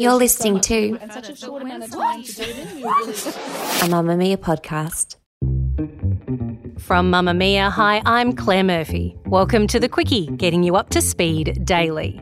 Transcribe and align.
You're 0.00 0.14
listening 0.14 0.60
to 0.60 0.94
a 0.94 0.98
Mamamia 3.90 4.38
podcast. 4.38 5.16
From 6.80 7.12
Mamamia, 7.12 7.70
hi, 7.70 8.00
I'm 8.06 8.32
Claire 8.32 8.64
Murphy. 8.64 9.18
Welcome 9.26 9.66
to 9.66 9.78
the 9.78 9.90
Quicky, 9.90 10.34
getting 10.38 10.62
you 10.62 10.76
up 10.76 10.88
to 10.90 11.02
speed 11.02 11.66
daily. 11.66 12.18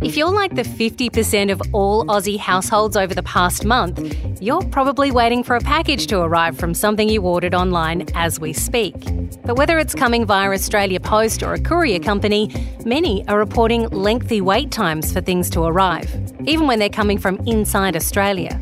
If 0.00 0.16
you're 0.16 0.32
like 0.32 0.54
the 0.54 0.62
50% 0.62 1.52
of 1.52 1.60
all 1.74 2.06
Aussie 2.06 2.38
households 2.38 2.96
over 2.96 3.14
the 3.14 3.22
past 3.22 3.66
month, 3.66 4.16
you're 4.40 4.64
probably 4.70 5.10
waiting 5.10 5.44
for 5.44 5.56
a 5.56 5.60
package 5.60 6.06
to 6.06 6.20
arrive 6.20 6.56
from 6.56 6.72
something 6.72 7.10
you 7.10 7.20
ordered 7.20 7.54
online 7.54 8.06
as 8.14 8.40
we 8.40 8.54
speak. 8.54 8.94
But 9.44 9.56
whether 9.56 9.78
it's 9.78 9.94
coming 9.94 10.24
via 10.24 10.50
Australia 10.50 10.98
Post 11.00 11.42
or 11.42 11.52
a 11.52 11.60
courier 11.60 11.98
company, 11.98 12.50
many 12.86 13.26
are 13.28 13.38
reporting 13.38 13.88
lengthy 13.90 14.40
wait 14.40 14.70
times 14.70 15.12
for 15.12 15.20
things 15.20 15.50
to 15.50 15.64
arrive, 15.64 16.10
even 16.46 16.66
when 16.66 16.78
they're 16.78 16.88
coming 16.88 17.18
from 17.18 17.36
inside 17.46 17.94
Australia. 17.94 18.58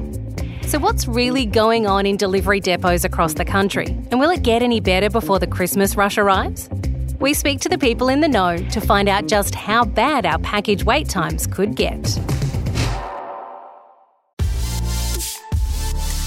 So, 0.67 0.81
what's 0.81 1.07
really 1.07 1.47
going 1.47 1.87
on 1.87 2.05
in 2.05 2.17
delivery 2.17 2.59
depots 2.59 3.05
across 3.05 3.35
the 3.35 3.45
country? 3.45 3.87
And 4.11 4.19
will 4.19 4.31
it 4.31 4.43
get 4.43 4.63
any 4.63 4.81
better 4.81 5.09
before 5.09 5.39
the 5.39 5.47
Christmas 5.47 5.97
rush 5.97 6.19
arrives? 6.19 6.69
We 7.21 7.35
speak 7.35 7.61
to 7.61 7.69
the 7.69 7.79
people 7.79 8.09
in 8.09 8.21
the 8.21 8.27
know 8.27 8.57
to 8.57 8.81
find 8.81 9.09
out 9.09 9.29
just 9.29 9.55
how 9.55 9.85
bad 9.85 10.27
our 10.27 10.41
package 10.41 10.83
wait 10.83 11.09
times 11.09 11.47
could 11.47 11.77
get. 11.77 12.19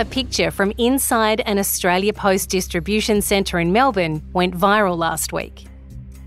A 0.00 0.04
picture 0.04 0.52
from 0.52 0.72
inside 0.78 1.40
an 1.40 1.58
Australia 1.58 2.12
Post 2.12 2.50
distribution 2.50 3.20
centre 3.20 3.58
in 3.58 3.72
Melbourne 3.72 4.22
went 4.32 4.56
viral 4.56 4.96
last 4.96 5.32
week. 5.32 5.66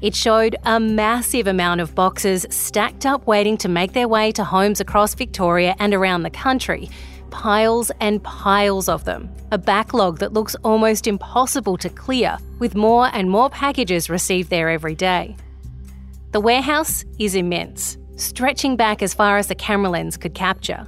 It 0.01 0.13
showed 0.13 0.57
a 0.65 0.77
massive 0.77 1.47
amount 1.47 1.79
of 1.79 1.95
boxes 1.95 2.45
stacked 2.49 3.05
up 3.05 3.25
waiting 3.27 3.55
to 3.59 3.69
make 3.69 3.93
their 3.93 4.09
way 4.09 4.33
to 4.33 4.43
homes 4.43 4.81
across 4.81 5.13
Victoria 5.13 5.73
and 5.79 5.93
around 5.93 6.23
the 6.23 6.29
country. 6.29 6.89
Piles 7.29 7.91
and 8.01 8.21
piles 8.23 8.89
of 8.89 9.05
them. 9.05 9.33
A 9.53 9.57
backlog 9.57 10.19
that 10.19 10.33
looks 10.33 10.53
almost 10.65 11.07
impossible 11.07 11.77
to 11.77 11.87
clear, 11.87 12.37
with 12.59 12.75
more 12.75 13.09
and 13.13 13.31
more 13.31 13.49
packages 13.49 14.09
received 14.09 14.49
there 14.49 14.69
every 14.69 14.95
day. 14.95 15.37
The 16.33 16.41
warehouse 16.41 17.05
is 17.19 17.35
immense, 17.35 17.97
stretching 18.17 18.75
back 18.75 19.01
as 19.01 19.13
far 19.13 19.37
as 19.37 19.47
the 19.47 19.55
camera 19.55 19.91
lens 19.91 20.17
could 20.17 20.33
capture. 20.33 20.85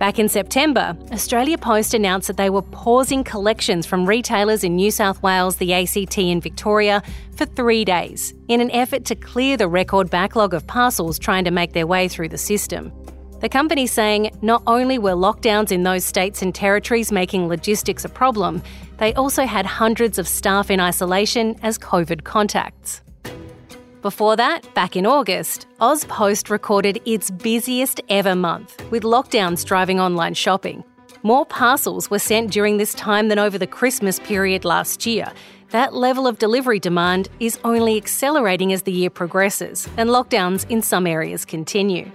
Back 0.00 0.18
in 0.18 0.30
September, 0.30 0.96
Australia 1.12 1.58
Post 1.58 1.92
announced 1.92 2.26
that 2.28 2.38
they 2.38 2.48
were 2.48 2.62
pausing 2.62 3.22
collections 3.22 3.84
from 3.84 4.06
retailers 4.06 4.64
in 4.64 4.74
New 4.74 4.90
South 4.90 5.22
Wales, 5.22 5.56
the 5.56 5.74
ACT, 5.74 6.16
and 6.16 6.42
Victoria 6.42 7.02
for 7.36 7.44
three 7.44 7.84
days 7.84 8.32
in 8.48 8.62
an 8.62 8.70
effort 8.70 9.04
to 9.04 9.14
clear 9.14 9.58
the 9.58 9.68
record 9.68 10.08
backlog 10.08 10.54
of 10.54 10.66
parcels 10.66 11.18
trying 11.18 11.44
to 11.44 11.50
make 11.50 11.74
their 11.74 11.86
way 11.86 12.08
through 12.08 12.30
the 12.30 12.38
system. 12.38 12.90
The 13.40 13.50
company 13.50 13.86
saying 13.86 14.30
not 14.40 14.62
only 14.66 14.98
were 14.98 15.10
lockdowns 15.10 15.70
in 15.70 15.82
those 15.82 16.06
states 16.06 16.40
and 16.40 16.54
territories 16.54 17.12
making 17.12 17.48
logistics 17.48 18.02
a 18.06 18.08
problem, 18.08 18.62
they 18.96 19.12
also 19.12 19.44
had 19.44 19.66
hundreds 19.66 20.18
of 20.18 20.26
staff 20.26 20.70
in 20.70 20.80
isolation 20.80 21.56
as 21.62 21.76
COVID 21.76 22.24
contacts. 22.24 23.02
Before 24.02 24.34
that, 24.36 24.72
back 24.72 24.96
in 24.96 25.04
August, 25.04 25.66
AusPost 25.78 26.48
recorded 26.48 27.02
its 27.04 27.30
busiest 27.30 28.00
ever 28.08 28.34
month, 28.34 28.82
with 28.90 29.02
lockdowns 29.02 29.62
driving 29.62 30.00
online 30.00 30.32
shopping. 30.32 30.82
More 31.22 31.44
parcels 31.44 32.10
were 32.10 32.18
sent 32.18 32.50
during 32.50 32.78
this 32.78 32.94
time 32.94 33.28
than 33.28 33.38
over 33.38 33.58
the 33.58 33.66
Christmas 33.66 34.18
period 34.18 34.64
last 34.64 35.04
year. 35.04 35.30
That 35.68 35.92
level 35.92 36.26
of 36.26 36.38
delivery 36.38 36.80
demand 36.80 37.28
is 37.40 37.58
only 37.62 37.98
accelerating 37.98 38.72
as 38.72 38.84
the 38.84 38.92
year 38.92 39.10
progresses, 39.10 39.86
and 39.98 40.08
lockdowns 40.08 40.64
in 40.70 40.80
some 40.80 41.06
areas 41.06 41.44
continue. 41.44 42.10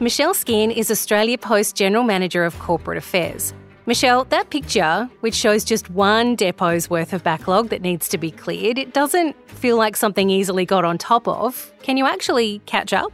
Michelle 0.00 0.34
Skehan 0.34 0.70
is 0.70 0.90
Australia 0.90 1.38
Post 1.38 1.76
General 1.76 2.04
Manager 2.04 2.44
of 2.44 2.58
Corporate 2.58 2.98
Affairs. 2.98 3.54
Michelle, 3.88 4.24
that 4.30 4.50
picture, 4.50 5.08
which 5.20 5.34
shows 5.34 5.62
just 5.62 5.88
one 5.90 6.34
depot's 6.34 6.90
worth 6.90 7.12
of 7.12 7.22
backlog 7.22 7.68
that 7.68 7.82
needs 7.82 8.08
to 8.08 8.18
be 8.18 8.32
cleared, 8.32 8.78
it 8.78 8.92
doesn't 8.92 9.36
feel 9.48 9.76
like 9.76 9.96
something 9.96 10.28
easily 10.28 10.64
got 10.64 10.84
on 10.84 10.98
top 10.98 11.28
of. 11.28 11.72
Can 11.82 11.96
you 11.96 12.04
actually 12.04 12.60
catch 12.66 12.92
up? 12.92 13.12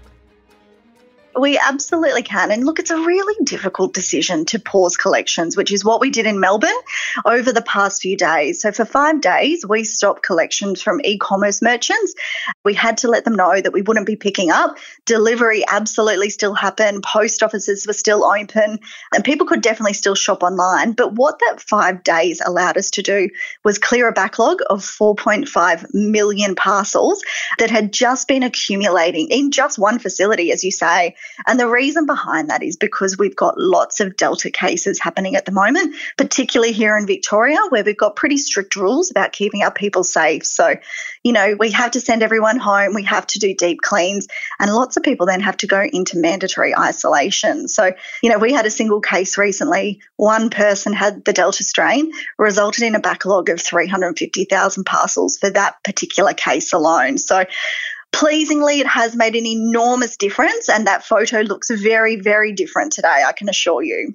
We 1.34 1.58
absolutely 1.58 2.22
can. 2.22 2.50
And 2.50 2.64
look, 2.64 2.78
it's 2.78 2.90
a 2.90 2.96
really 2.96 3.44
difficult 3.44 3.94
decision 3.94 4.44
to 4.46 4.58
pause 4.58 4.96
collections, 4.96 5.56
which 5.56 5.72
is 5.72 5.84
what 5.84 6.00
we 6.00 6.10
did 6.10 6.26
in 6.26 6.40
Melbourne 6.40 6.70
over 7.24 7.52
the 7.52 7.62
past 7.62 8.02
few 8.02 8.16
days. 8.16 8.60
So, 8.60 8.70
for 8.70 8.84
five 8.84 9.20
days, 9.20 9.64
we 9.66 9.84
stopped 9.84 10.22
collections 10.22 10.82
from 10.82 11.00
e 11.04 11.16
commerce 11.16 11.62
merchants. 11.62 12.14
We 12.64 12.74
had 12.74 12.98
to 12.98 13.08
let 13.08 13.24
them 13.24 13.34
know 13.34 13.60
that 13.60 13.72
we 13.72 13.82
wouldn't 13.82 14.06
be 14.06 14.16
picking 14.16 14.50
up. 14.50 14.76
Delivery 15.06 15.64
absolutely 15.66 16.28
still 16.28 16.54
happened. 16.54 17.02
Post 17.02 17.42
offices 17.42 17.86
were 17.86 17.92
still 17.94 18.24
open, 18.24 18.78
and 19.14 19.24
people 19.24 19.46
could 19.46 19.62
definitely 19.62 19.94
still 19.94 20.14
shop 20.14 20.42
online. 20.42 20.92
But 20.92 21.14
what 21.14 21.38
that 21.38 21.60
five 21.60 22.04
days 22.04 22.42
allowed 22.44 22.76
us 22.76 22.90
to 22.92 23.02
do 23.02 23.30
was 23.64 23.78
clear 23.78 24.08
a 24.08 24.12
backlog 24.12 24.60
of 24.68 24.80
4.5 24.80 25.94
million 25.94 26.54
parcels 26.54 27.22
that 27.58 27.70
had 27.70 27.92
just 27.92 28.28
been 28.28 28.42
accumulating 28.42 29.28
in 29.30 29.50
just 29.50 29.78
one 29.78 29.98
facility, 29.98 30.52
as 30.52 30.62
you 30.62 30.70
say. 30.70 31.14
And 31.46 31.58
the 31.58 31.68
reason 31.68 32.06
behind 32.06 32.50
that 32.50 32.62
is 32.62 32.76
because 32.76 33.18
we've 33.18 33.36
got 33.36 33.58
lots 33.58 34.00
of 34.00 34.16
Delta 34.16 34.50
cases 34.50 35.00
happening 35.00 35.36
at 35.36 35.44
the 35.44 35.52
moment, 35.52 35.94
particularly 36.16 36.72
here 36.72 36.96
in 36.96 37.06
Victoria, 37.06 37.58
where 37.68 37.84
we've 37.84 37.96
got 37.96 38.16
pretty 38.16 38.36
strict 38.36 38.76
rules 38.76 39.10
about 39.10 39.32
keeping 39.32 39.62
our 39.62 39.72
people 39.72 40.04
safe. 40.04 40.44
So, 40.46 40.76
you 41.22 41.32
know, 41.32 41.56
we 41.58 41.70
have 41.72 41.92
to 41.92 42.00
send 42.00 42.22
everyone 42.22 42.58
home, 42.58 42.94
we 42.94 43.04
have 43.04 43.26
to 43.28 43.38
do 43.38 43.54
deep 43.54 43.80
cleans, 43.80 44.28
and 44.58 44.72
lots 44.72 44.96
of 44.96 45.02
people 45.02 45.26
then 45.26 45.40
have 45.40 45.56
to 45.58 45.66
go 45.66 45.82
into 45.82 46.18
mandatory 46.18 46.76
isolation. 46.76 47.68
So, 47.68 47.92
you 48.22 48.30
know, 48.30 48.38
we 48.38 48.52
had 48.52 48.66
a 48.66 48.70
single 48.70 49.00
case 49.00 49.38
recently. 49.38 50.00
One 50.16 50.50
person 50.50 50.92
had 50.92 51.24
the 51.24 51.32
Delta 51.32 51.64
strain, 51.64 52.12
resulted 52.38 52.84
in 52.84 52.94
a 52.94 53.00
backlog 53.00 53.48
of 53.48 53.60
350,000 53.60 54.84
parcels 54.84 55.38
for 55.38 55.50
that 55.50 55.82
particular 55.82 56.34
case 56.34 56.72
alone. 56.72 57.18
So, 57.18 57.44
pleasingly, 58.12 58.80
it 58.80 58.86
has 58.86 59.16
made 59.16 59.34
an 59.34 59.46
enormous 59.46 60.16
difference, 60.16 60.68
and 60.68 60.86
that 60.86 61.04
photo 61.04 61.40
looks 61.40 61.70
very, 61.70 62.16
very 62.16 62.52
different 62.52 62.92
today, 62.92 63.24
I 63.26 63.32
can 63.32 63.48
assure 63.48 63.82
you. 63.82 64.14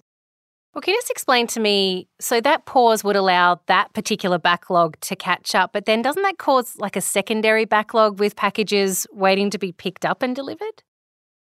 Well, 0.73 0.81
can 0.83 0.93
you 0.93 0.99
just 0.99 1.09
explain 1.09 1.47
to 1.47 1.59
me? 1.59 2.07
So, 2.19 2.39
that 2.41 2.65
pause 2.65 3.03
would 3.03 3.15
allow 3.15 3.59
that 3.65 3.93
particular 3.93 4.37
backlog 4.37 4.99
to 5.01 5.15
catch 5.15 5.55
up, 5.55 5.73
but 5.73 5.85
then 5.85 6.03
doesn't 6.03 6.21
that 6.21 6.37
cause 6.37 6.75
like 6.77 6.95
a 6.95 7.01
secondary 7.01 7.65
backlog 7.65 8.19
with 8.19 8.35
packages 8.35 9.07
waiting 9.11 9.49
to 9.49 9.57
be 9.57 9.71
picked 9.71 10.05
up 10.05 10.21
and 10.21 10.35
delivered? 10.35 10.83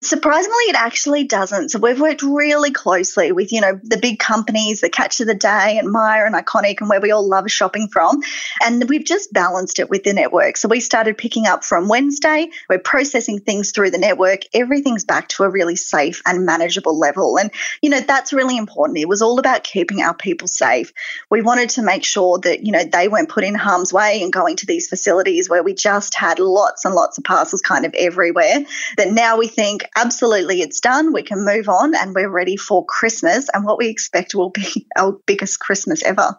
Surprisingly, 0.04 0.64
it 0.70 0.76
actually 0.76 1.24
doesn't. 1.24 1.70
So 1.70 1.80
we've 1.80 2.00
worked 2.00 2.22
really 2.22 2.70
closely 2.70 3.32
with, 3.32 3.52
you 3.52 3.62
know, 3.62 3.80
the 3.82 3.98
big 3.98 4.20
companies, 4.20 4.80
the 4.80 4.92
Catch 4.92 5.22
of 5.22 5.26
the 5.26 5.34
Day 5.34 5.80
and 5.80 5.92
Myer 5.92 6.24
and 6.24 6.36
Iconic 6.36 6.82
and 6.82 6.90
where 6.90 7.02
we 7.02 7.10
all 7.10 7.28
love 7.28 7.50
shopping 7.50 7.88
from. 7.88 8.22
And 8.64 8.88
we've 8.88 9.04
just 9.04 9.34
balanced 9.34 9.80
it 9.80 9.90
with 9.90 10.04
the 10.04 10.14
network. 10.14 10.58
So 10.58 10.70
we 10.70 10.82
started 10.82 11.18
picking 11.18 11.48
up 11.48 11.64
from 11.64 11.88
Wednesday. 11.88 12.50
We're 12.70 12.78
processing 12.78 13.40
things 13.40 13.72
through 13.72 13.90
the 13.90 13.98
network. 13.98 14.42
Everything's 14.54 15.04
back 15.04 15.30
to 15.30 15.44
a 15.44 15.50
really 15.50 15.76
safe 15.76 16.22
and 16.28 16.46
manageable 16.46 16.96
level. 16.96 17.40
And, 17.40 17.50
you 17.82 17.90
know, 17.90 18.00
that's 18.00 18.34
really 18.34 18.56
important. 18.56 19.00
It 19.00 19.10
was 19.10 19.24
all 19.24 19.40
about 19.40 19.64
keeping 19.64 20.04
our 20.04 20.14
people 20.14 20.48
safe. 20.48 20.94
We 21.32 21.42
wanted 21.42 21.70
to 21.72 21.82
make 21.82 22.04
sure 22.04 22.38
that, 22.40 22.64
you 22.64 22.72
know, 22.72 22.84
they 22.84 23.08
weren't 23.08 23.30
put 23.30 23.44
in 23.44 23.56
harm's 23.56 23.92
way 23.92 24.22
and 24.22 24.32
going 24.32 24.58
to 24.58 24.68
these 24.68 24.88
facilities 24.88 25.50
where 25.50 25.64
we 25.64 25.74
just 25.74 26.14
had 26.14 26.38
lots 26.38 26.86
and 26.86 26.94
lots 26.94 27.18
of 27.18 27.24
parcels 27.24 27.62
kind 27.62 27.84
of 27.84 27.96
everywhere. 27.96 28.64
That 28.98 29.12
now 29.12 29.40
we 29.40 29.48
think, 29.48 29.87
absolutely 29.96 30.62
it's 30.62 30.80
done. 30.80 31.14
We 31.14 31.24
can 31.24 31.46
move 31.46 31.70
on 31.70 31.96
and 31.96 32.14
we're 32.14 32.30
ready 32.30 32.58
for 32.58 32.86
Christmas 32.86 33.48
and 33.54 33.66
what 33.66 33.78
we 33.78 33.88
expect 33.88 34.36
will 34.36 34.50
be 34.50 34.88
our 34.98 35.18
biggest 35.26 35.60
Christmas 35.60 36.04
ever. 36.04 36.38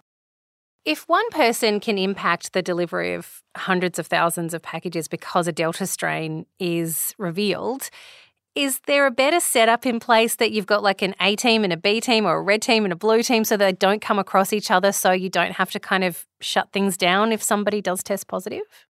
If 0.84 1.06
one 1.08 1.28
person 1.30 1.80
can 1.80 1.98
impact 1.98 2.52
the 2.52 2.62
delivery 2.62 3.14
of 3.14 3.42
hundreds 3.56 3.98
of 3.98 4.06
thousands 4.06 4.54
of 4.54 4.62
packages 4.62 5.06
because 5.06 5.46
a 5.46 5.52
Delta 5.52 5.86
strain 5.86 6.46
is 6.58 7.14
revealed, 7.18 7.90
is 8.54 8.80
there 8.86 9.06
a 9.06 9.10
better 9.10 9.38
setup 9.38 9.86
in 9.86 10.00
place 10.00 10.36
that 10.36 10.50
you've 10.50 10.66
got 10.66 10.82
like 10.82 11.02
an 11.02 11.14
A 11.20 11.36
team 11.36 11.62
and 11.62 11.72
a 11.72 11.76
B 11.76 12.00
team 12.00 12.26
or 12.26 12.38
a 12.38 12.42
red 12.42 12.62
team 12.62 12.84
and 12.84 12.92
a 12.92 12.96
blue 12.96 13.22
team 13.22 13.44
so 13.44 13.56
they 13.56 13.72
don't 13.72 14.00
come 14.00 14.18
across 14.18 14.52
each 14.52 14.70
other 14.70 14.90
so 14.90 15.12
you 15.12 15.28
don't 15.28 15.52
have 15.52 15.70
to 15.72 15.78
kind 15.78 16.02
of 16.04 16.26
shut 16.40 16.72
things 16.72 16.96
down 16.96 17.32
if 17.32 17.42
somebody 17.42 17.80
does 17.80 18.02
test 18.02 18.26
positive? 18.26 18.87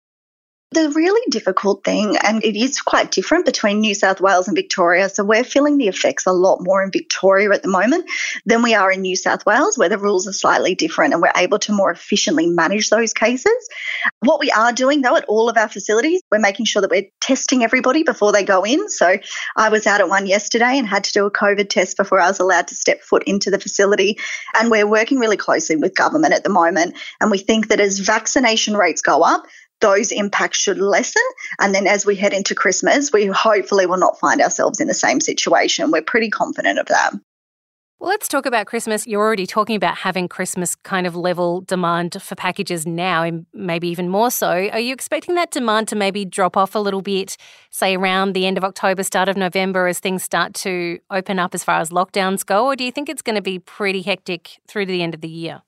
The 0.75 0.91
really 0.91 1.21
difficult 1.31 1.85
thing, 1.85 2.17
and 2.17 2.45
it 2.45 2.57
is 2.57 2.81
quite 2.81 3.13
different 3.13 3.45
between 3.45 3.79
New 3.79 3.95
South 3.95 4.21
Wales 4.21 4.49
and 4.49 4.57
Victoria. 4.57 5.09
So 5.09 5.23
we're 5.23 5.45
feeling 5.45 5.79
the 5.79 5.87
effects 5.87 6.27
a 6.27 6.33
lot 6.33 6.63
more 6.63 6.83
in 6.83 6.91
Victoria 6.91 7.53
at 7.53 7.63
the 7.63 7.69
moment 7.69 8.11
than 8.45 8.61
we 8.61 8.75
are 8.75 8.91
in 8.91 9.03
New 9.03 9.15
South 9.15 9.47
Wales, 9.47 9.79
where 9.79 9.89
the 9.89 9.99
rules 9.99 10.27
are 10.27 10.33
slightly 10.33 10.75
different 10.75 11.13
and 11.13 11.23
we're 11.23 11.31
able 11.37 11.61
to 11.61 11.73
more 11.73 11.93
efficiently 11.93 12.49
manage 12.49 12.91
those 12.91 13.13
cases. 13.13 13.55
What 14.19 14.41
we 14.41 14.51
are 14.51 14.73
doing, 14.73 15.01
though, 15.01 15.15
at 15.15 15.27
all 15.27 15.49
of 15.49 15.57
our 15.57 15.69
facilities, 15.69 16.23
we're 16.33 16.41
making 16.41 16.67
sure 16.67 16.83
that 16.83 16.91
we're 16.91 17.09
testing 17.21 17.63
everybody 17.63 18.03
before 18.03 18.33
they 18.33 18.43
go 18.43 18.65
in. 18.65 18.89
So 18.89 19.19
I 19.57 19.69
was 19.69 19.87
out 19.87 20.01
at 20.01 20.09
one 20.09 20.27
yesterday 20.27 20.77
and 20.77 20.89
had 20.89 21.05
to 21.05 21.13
do 21.13 21.25
a 21.25 21.31
COVID 21.31 21.69
test 21.69 21.97
before 21.97 22.19
I 22.19 22.27
was 22.27 22.41
allowed 22.41 22.67
to 22.67 22.75
step 22.75 23.01
foot 23.03 23.23
into 23.29 23.53
the 23.53 23.61
facility. 23.61 24.19
And 24.55 24.73
we're 24.73 24.89
working 24.89 25.21
really 25.21 25.37
closely 25.37 25.77
with 25.77 25.95
government 25.95 26.35
at 26.35 26.43
the 26.43 26.51
moment. 26.51 26.97
And 27.21 27.31
we 27.31 27.39
think 27.39 27.69
that 27.69 27.79
as 27.79 28.01
vaccination 28.01 28.77
rates 28.77 29.03
go 29.03 29.23
up, 29.23 29.45
those 29.81 30.13
impacts 30.13 30.59
should 30.59 30.79
lessen. 30.79 31.23
And 31.61 31.75
then 31.75 31.87
as 31.87 32.07
we 32.07 32.17
head 32.17 32.33
into 32.33 32.55
Christmas, 32.55 33.13
we 33.13 33.27
hopefully 33.27 33.87
will 33.87 33.99
not 33.99 34.19
find 34.19 34.41
ourselves 34.41 34.81
in 34.81 34.89
the 34.89 34.95
same 34.95 35.21
situation. 35.21 35.91
We're 35.91 36.03
pretty 36.03 36.31
confident 36.31 36.79
of 36.79 36.87
that. 36.87 37.13
Well, 38.01 38.11
let's 38.11 38.29
talk 38.29 38.45
about 38.45 38.67
Christmas. 38.67 39.07
You're 39.07 39.23
already 39.23 39.47
talking 39.47 39.77
about 39.77 39.97
having 39.97 40.29
Christmas 40.29 40.75
kind 40.75 41.07
of 41.07 41.17
level 41.17 41.63
demand 41.63 42.21
for 42.21 42.35
packages 42.35 42.85
now, 42.85 43.23
and 43.23 43.47
maybe 43.55 43.89
even 43.89 44.09
more 44.09 44.31
so. 44.31 44.49
Are 44.49 44.81
you 44.81 44.93
expecting 44.93 45.37
that 45.37 45.53
demand 45.53 45.89
to 45.89 45.97
maybe 45.97 46.25
drop 46.27 46.57
off 46.57 46.75
a 46.75 46.81
little 46.81 47.01
bit, 47.03 47.37
say 47.71 47.97
around 47.97 48.35
the 48.35 48.47
end 48.47 48.59
of 48.59 48.65
October, 48.65 49.05
start 49.05 49.29
of 49.29 49.37
November, 49.37 49.87
as 49.87 50.01
things 50.01 50.23
start 50.23 50.55
to 50.55 50.99
open 51.11 51.39
up 51.39 51.55
as 51.55 51.65
far 51.65 51.81
as 51.81 51.91
lockdowns 51.91 52.45
go? 52.45 52.67
Or 52.67 52.77
do 52.77 52.85
you 52.85 52.93
think 52.93 53.09
it's 53.09 53.23
going 53.23 53.37
to 53.37 53.43
be 53.43 53.59
pretty 53.59 54.03
hectic 54.03 54.59
through 54.69 54.85
to 54.85 54.93
the 54.93 55.03
end 55.03 55.15
of 55.15 55.21
the 55.23 55.29
year? 55.29 55.63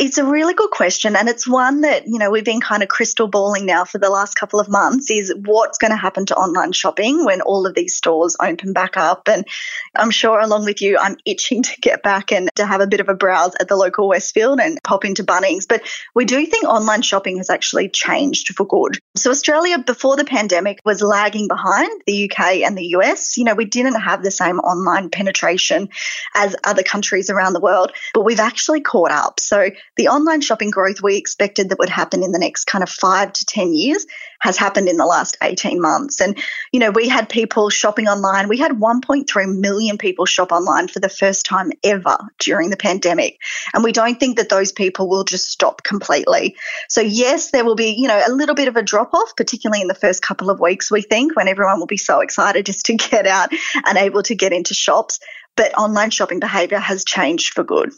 It's 0.00 0.16
a 0.16 0.24
really 0.24 0.54
good 0.54 0.70
question. 0.70 1.14
And 1.14 1.28
it's 1.28 1.46
one 1.46 1.82
that, 1.82 2.06
you 2.06 2.18
know, 2.18 2.30
we've 2.30 2.42
been 2.42 2.62
kind 2.62 2.82
of 2.82 2.88
crystal 2.88 3.28
balling 3.28 3.66
now 3.66 3.84
for 3.84 3.98
the 3.98 4.08
last 4.08 4.34
couple 4.34 4.58
of 4.58 4.66
months 4.66 5.10
is 5.10 5.30
what's 5.44 5.76
going 5.76 5.90
to 5.90 5.96
happen 5.96 6.24
to 6.26 6.34
online 6.34 6.72
shopping 6.72 7.26
when 7.26 7.42
all 7.42 7.66
of 7.66 7.74
these 7.74 7.94
stores 7.94 8.34
open 8.40 8.72
back 8.72 8.96
up. 8.96 9.28
And 9.28 9.46
I'm 9.94 10.10
sure 10.10 10.40
along 10.40 10.64
with 10.64 10.80
you, 10.80 10.96
I'm 10.96 11.18
itching 11.26 11.62
to 11.64 11.80
get 11.82 12.02
back 12.02 12.32
and 12.32 12.48
to 12.54 12.64
have 12.64 12.80
a 12.80 12.86
bit 12.86 13.00
of 13.00 13.10
a 13.10 13.14
browse 13.14 13.54
at 13.60 13.68
the 13.68 13.76
local 13.76 14.08
Westfield 14.08 14.58
and 14.58 14.82
pop 14.82 15.04
into 15.04 15.22
Bunnings. 15.22 15.68
But 15.68 15.82
we 16.14 16.24
do 16.24 16.46
think 16.46 16.64
online 16.64 17.02
shopping 17.02 17.36
has 17.36 17.50
actually 17.50 17.90
changed 17.90 18.54
for 18.54 18.64
good. 18.64 18.96
So 19.16 19.30
Australia 19.30 19.78
before 19.80 20.16
the 20.16 20.24
pandemic 20.24 20.78
was 20.82 21.02
lagging 21.02 21.46
behind 21.46 21.90
the 22.06 22.30
UK 22.30 22.62
and 22.64 22.74
the 22.78 22.86
US. 22.96 23.36
You 23.36 23.44
know, 23.44 23.54
we 23.54 23.66
didn't 23.66 24.00
have 24.00 24.22
the 24.22 24.30
same 24.30 24.60
online 24.60 25.10
penetration 25.10 25.90
as 26.34 26.56
other 26.64 26.82
countries 26.82 27.28
around 27.28 27.52
the 27.52 27.60
world, 27.60 27.92
but 28.14 28.24
we've 28.24 28.40
actually 28.40 28.80
caught 28.80 29.10
up. 29.10 29.40
So 29.40 29.68
the 29.96 30.08
online 30.08 30.40
shopping 30.40 30.70
growth 30.70 31.02
we 31.02 31.16
expected 31.16 31.68
that 31.68 31.78
would 31.78 31.88
happen 31.88 32.22
in 32.22 32.32
the 32.32 32.38
next 32.38 32.64
kind 32.64 32.82
of 32.82 32.88
five 32.88 33.32
to 33.32 33.44
10 33.44 33.74
years 33.74 34.06
has 34.40 34.56
happened 34.56 34.88
in 34.88 34.96
the 34.96 35.04
last 35.04 35.36
18 35.42 35.80
months. 35.80 36.20
And, 36.20 36.38
you 36.72 36.80
know, 36.80 36.90
we 36.90 37.08
had 37.08 37.28
people 37.28 37.68
shopping 37.68 38.08
online. 38.08 38.48
We 38.48 38.56
had 38.56 38.72
1.3 38.72 39.58
million 39.58 39.98
people 39.98 40.24
shop 40.24 40.52
online 40.52 40.88
for 40.88 40.98
the 40.98 41.08
first 41.08 41.44
time 41.44 41.72
ever 41.84 42.16
during 42.38 42.70
the 42.70 42.76
pandemic. 42.76 43.38
And 43.74 43.84
we 43.84 43.92
don't 43.92 44.18
think 44.18 44.38
that 44.38 44.48
those 44.48 44.72
people 44.72 45.08
will 45.08 45.24
just 45.24 45.50
stop 45.50 45.82
completely. 45.82 46.56
So, 46.88 47.00
yes, 47.00 47.50
there 47.50 47.64
will 47.64 47.74
be, 47.74 47.94
you 47.98 48.08
know, 48.08 48.22
a 48.26 48.32
little 48.32 48.54
bit 48.54 48.68
of 48.68 48.76
a 48.76 48.82
drop 48.82 49.12
off, 49.12 49.36
particularly 49.36 49.82
in 49.82 49.88
the 49.88 49.94
first 49.94 50.22
couple 50.22 50.50
of 50.50 50.60
weeks, 50.60 50.90
we 50.90 51.02
think, 51.02 51.36
when 51.36 51.48
everyone 51.48 51.78
will 51.78 51.86
be 51.86 51.98
so 51.98 52.20
excited 52.20 52.66
just 52.66 52.86
to 52.86 52.94
get 53.10 53.26
out 53.26 53.50
and 53.86 53.98
able 53.98 54.22
to 54.22 54.34
get 54.34 54.52
into 54.52 54.74
shops. 54.74 55.20
But 55.56 55.76
online 55.76 56.10
shopping 56.10 56.40
behavior 56.40 56.78
has 56.78 57.04
changed 57.04 57.52
for 57.52 57.64
good. 57.64 57.90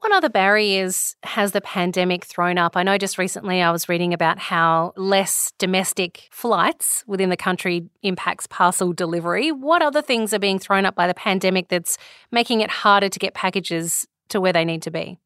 What 0.00 0.12
other 0.12 0.28
barriers 0.28 1.16
has 1.24 1.52
the 1.52 1.60
pandemic 1.60 2.24
thrown 2.24 2.58
up? 2.58 2.76
I 2.76 2.82
know 2.82 2.98
just 2.98 3.18
recently 3.18 3.60
I 3.60 3.70
was 3.70 3.88
reading 3.88 4.12
about 4.12 4.38
how 4.38 4.92
less 4.96 5.52
domestic 5.58 6.28
flights 6.30 7.02
within 7.06 7.30
the 7.30 7.36
country 7.36 7.88
impacts 8.02 8.46
parcel 8.46 8.92
delivery. 8.92 9.50
What 9.50 9.82
other 9.82 10.02
things 10.02 10.32
are 10.32 10.38
being 10.38 10.58
thrown 10.58 10.86
up 10.86 10.94
by 10.94 11.06
the 11.06 11.14
pandemic 11.14 11.68
that's 11.68 11.98
making 12.30 12.60
it 12.60 12.70
harder 12.70 13.08
to 13.08 13.18
get 13.18 13.34
packages 13.34 14.06
to 14.28 14.40
where 14.40 14.52
they 14.52 14.64
need 14.64 14.82
to 14.82 14.90
be? 14.90 15.18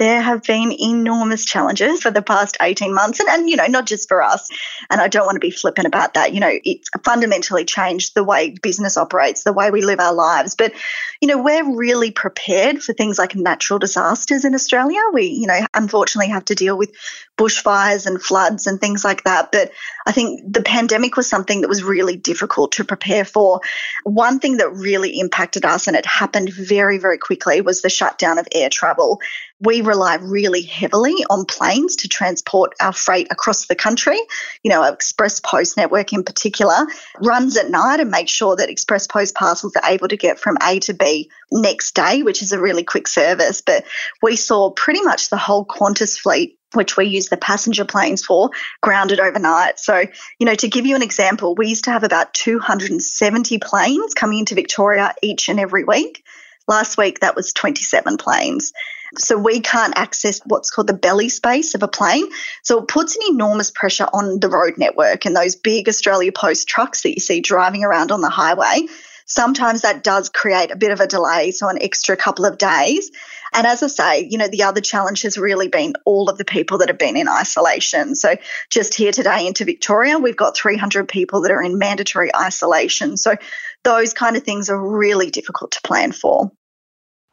There 0.00 0.22
have 0.22 0.42
been 0.42 0.72
enormous 0.72 1.44
challenges 1.44 2.00
for 2.00 2.10
the 2.10 2.22
past 2.22 2.56
18 2.58 2.94
months. 2.94 3.20
And, 3.20 3.28
and, 3.28 3.50
you 3.50 3.56
know, 3.56 3.66
not 3.66 3.86
just 3.86 4.08
for 4.08 4.22
us. 4.22 4.48
And 4.88 4.98
I 4.98 5.08
don't 5.08 5.26
want 5.26 5.36
to 5.36 5.40
be 5.40 5.50
flippant 5.50 5.86
about 5.86 6.14
that. 6.14 6.32
You 6.32 6.40
know, 6.40 6.50
it's 6.64 6.88
fundamentally 7.04 7.66
changed 7.66 8.14
the 8.14 8.24
way 8.24 8.56
business 8.62 8.96
operates, 8.96 9.44
the 9.44 9.52
way 9.52 9.70
we 9.70 9.82
live 9.82 10.00
our 10.00 10.14
lives. 10.14 10.54
But, 10.54 10.72
you 11.20 11.28
know, 11.28 11.42
we're 11.42 11.76
really 11.76 12.10
prepared 12.10 12.82
for 12.82 12.94
things 12.94 13.18
like 13.18 13.36
natural 13.36 13.78
disasters 13.78 14.46
in 14.46 14.54
Australia. 14.54 15.00
We, 15.12 15.26
you 15.26 15.46
know, 15.46 15.66
unfortunately 15.74 16.32
have 16.32 16.46
to 16.46 16.54
deal 16.54 16.78
with 16.78 16.96
bushfires 17.36 18.06
and 18.06 18.22
floods 18.22 18.66
and 18.66 18.80
things 18.80 19.04
like 19.04 19.24
that. 19.24 19.52
But 19.52 19.70
I 20.06 20.12
think 20.12 20.52
the 20.52 20.62
pandemic 20.62 21.16
was 21.16 21.28
something 21.28 21.60
that 21.60 21.68
was 21.68 21.82
really 21.82 22.16
difficult 22.16 22.72
to 22.72 22.84
prepare 22.84 23.24
for. 23.24 23.60
One 24.04 24.38
thing 24.38 24.58
that 24.58 24.72
really 24.72 25.18
impacted 25.18 25.64
us, 25.64 25.86
and 25.86 25.96
it 25.96 26.06
happened 26.06 26.52
very, 26.52 26.98
very 26.98 27.18
quickly, 27.18 27.60
was 27.60 27.82
the 27.82 27.90
shutdown 27.90 28.38
of 28.38 28.48
air 28.52 28.70
travel 28.70 29.20
we 29.60 29.82
rely 29.82 30.16
really 30.16 30.62
heavily 30.62 31.24
on 31.28 31.44
planes 31.44 31.96
to 31.96 32.08
transport 32.08 32.72
our 32.80 32.92
freight 32.92 33.28
across 33.30 33.66
the 33.66 33.74
country. 33.74 34.18
You 34.62 34.70
know, 34.70 34.82
Express 34.84 35.38
Post 35.40 35.76
network 35.76 36.12
in 36.12 36.24
particular 36.24 36.86
runs 37.22 37.56
at 37.56 37.70
night 37.70 38.00
and 38.00 38.10
makes 38.10 38.30
sure 38.30 38.56
that 38.56 38.70
Express 38.70 39.06
Post 39.06 39.34
parcels 39.34 39.76
are 39.76 39.90
able 39.90 40.08
to 40.08 40.16
get 40.16 40.40
from 40.40 40.56
A 40.62 40.80
to 40.80 40.94
B 40.94 41.30
next 41.52 41.94
day, 41.94 42.22
which 42.22 42.42
is 42.42 42.52
a 42.52 42.60
really 42.60 42.84
quick 42.84 43.06
service. 43.06 43.60
But 43.60 43.84
we 44.22 44.36
saw 44.36 44.70
pretty 44.70 45.02
much 45.02 45.28
the 45.28 45.36
whole 45.36 45.66
Qantas 45.66 46.18
fleet 46.18 46.58
which 46.74 46.96
we 46.96 47.06
use 47.06 47.28
the 47.28 47.36
passenger 47.36 47.84
planes 47.84 48.24
for, 48.24 48.50
grounded 48.80 49.20
overnight. 49.20 49.78
So, 49.78 50.04
you 50.38 50.46
know, 50.46 50.54
to 50.54 50.68
give 50.68 50.86
you 50.86 50.96
an 50.96 51.02
example, 51.02 51.54
we 51.54 51.68
used 51.68 51.84
to 51.84 51.90
have 51.90 52.04
about 52.04 52.34
270 52.34 53.58
planes 53.58 54.14
coming 54.14 54.38
into 54.40 54.54
Victoria 54.54 55.14
each 55.22 55.48
and 55.48 55.58
every 55.58 55.84
week. 55.84 56.24
Last 56.68 56.96
week, 56.96 57.20
that 57.20 57.34
was 57.34 57.52
27 57.52 58.16
planes. 58.16 58.72
So 59.18 59.36
we 59.36 59.60
can't 59.60 59.96
access 59.96 60.40
what's 60.46 60.70
called 60.70 60.86
the 60.86 60.94
belly 60.94 61.28
space 61.28 61.74
of 61.74 61.82
a 61.82 61.88
plane. 61.88 62.28
So 62.62 62.78
it 62.78 62.88
puts 62.88 63.16
an 63.16 63.22
enormous 63.28 63.70
pressure 63.70 64.06
on 64.12 64.38
the 64.38 64.48
road 64.48 64.74
network 64.78 65.24
and 65.24 65.34
those 65.34 65.56
big 65.56 65.88
Australia 65.88 66.30
Post 66.30 66.68
trucks 66.68 67.02
that 67.02 67.14
you 67.14 67.20
see 67.20 67.40
driving 67.40 67.82
around 67.82 68.12
on 68.12 68.20
the 68.20 68.30
highway. 68.30 68.86
Sometimes 69.26 69.82
that 69.82 70.04
does 70.04 70.28
create 70.28 70.70
a 70.70 70.76
bit 70.76 70.90
of 70.90 71.00
a 71.00 71.06
delay, 71.06 71.50
so 71.50 71.68
an 71.68 71.80
extra 71.80 72.16
couple 72.16 72.44
of 72.44 72.58
days. 72.58 73.10
And 73.52 73.66
as 73.66 73.82
I 73.82 73.86
say, 73.88 74.28
you 74.30 74.38
know, 74.38 74.48
the 74.48 74.62
other 74.62 74.80
challenge 74.80 75.22
has 75.22 75.36
really 75.36 75.68
been 75.68 75.94
all 76.04 76.28
of 76.28 76.38
the 76.38 76.44
people 76.44 76.78
that 76.78 76.88
have 76.88 76.98
been 76.98 77.16
in 77.16 77.28
isolation. 77.28 78.14
So 78.14 78.36
just 78.70 78.94
here 78.94 79.12
today 79.12 79.46
into 79.46 79.64
Victoria, 79.64 80.18
we've 80.18 80.36
got 80.36 80.56
300 80.56 81.08
people 81.08 81.42
that 81.42 81.50
are 81.50 81.62
in 81.62 81.78
mandatory 81.78 82.34
isolation. 82.34 83.16
So 83.16 83.36
those 83.84 84.12
kind 84.12 84.36
of 84.36 84.42
things 84.44 84.70
are 84.70 84.78
really 84.78 85.30
difficult 85.30 85.72
to 85.72 85.80
plan 85.82 86.12
for. 86.12 86.50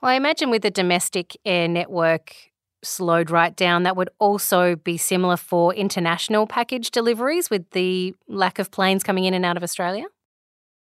Well, 0.02 0.12
I 0.12 0.16
imagine 0.16 0.50
with 0.50 0.62
the 0.62 0.72
domestic 0.72 1.38
air 1.46 1.68
network 1.68 2.36
slowed 2.84 3.32
right 3.32 3.56
down, 3.56 3.84
that 3.84 3.96
would 3.96 4.10
also 4.20 4.76
be 4.76 4.98
similar 4.98 5.38
for 5.38 5.74
international 5.74 6.48
package 6.48 6.92
deliveries 6.92 7.50
with 7.50 7.70
the 7.72 8.16
lack 8.28 8.60
of 8.60 8.72
planes 8.72 9.04
coming 9.04 9.26
in 9.26 9.34
and 9.34 9.46
out 9.46 9.58
of 9.58 9.64
Australia? 9.64 10.06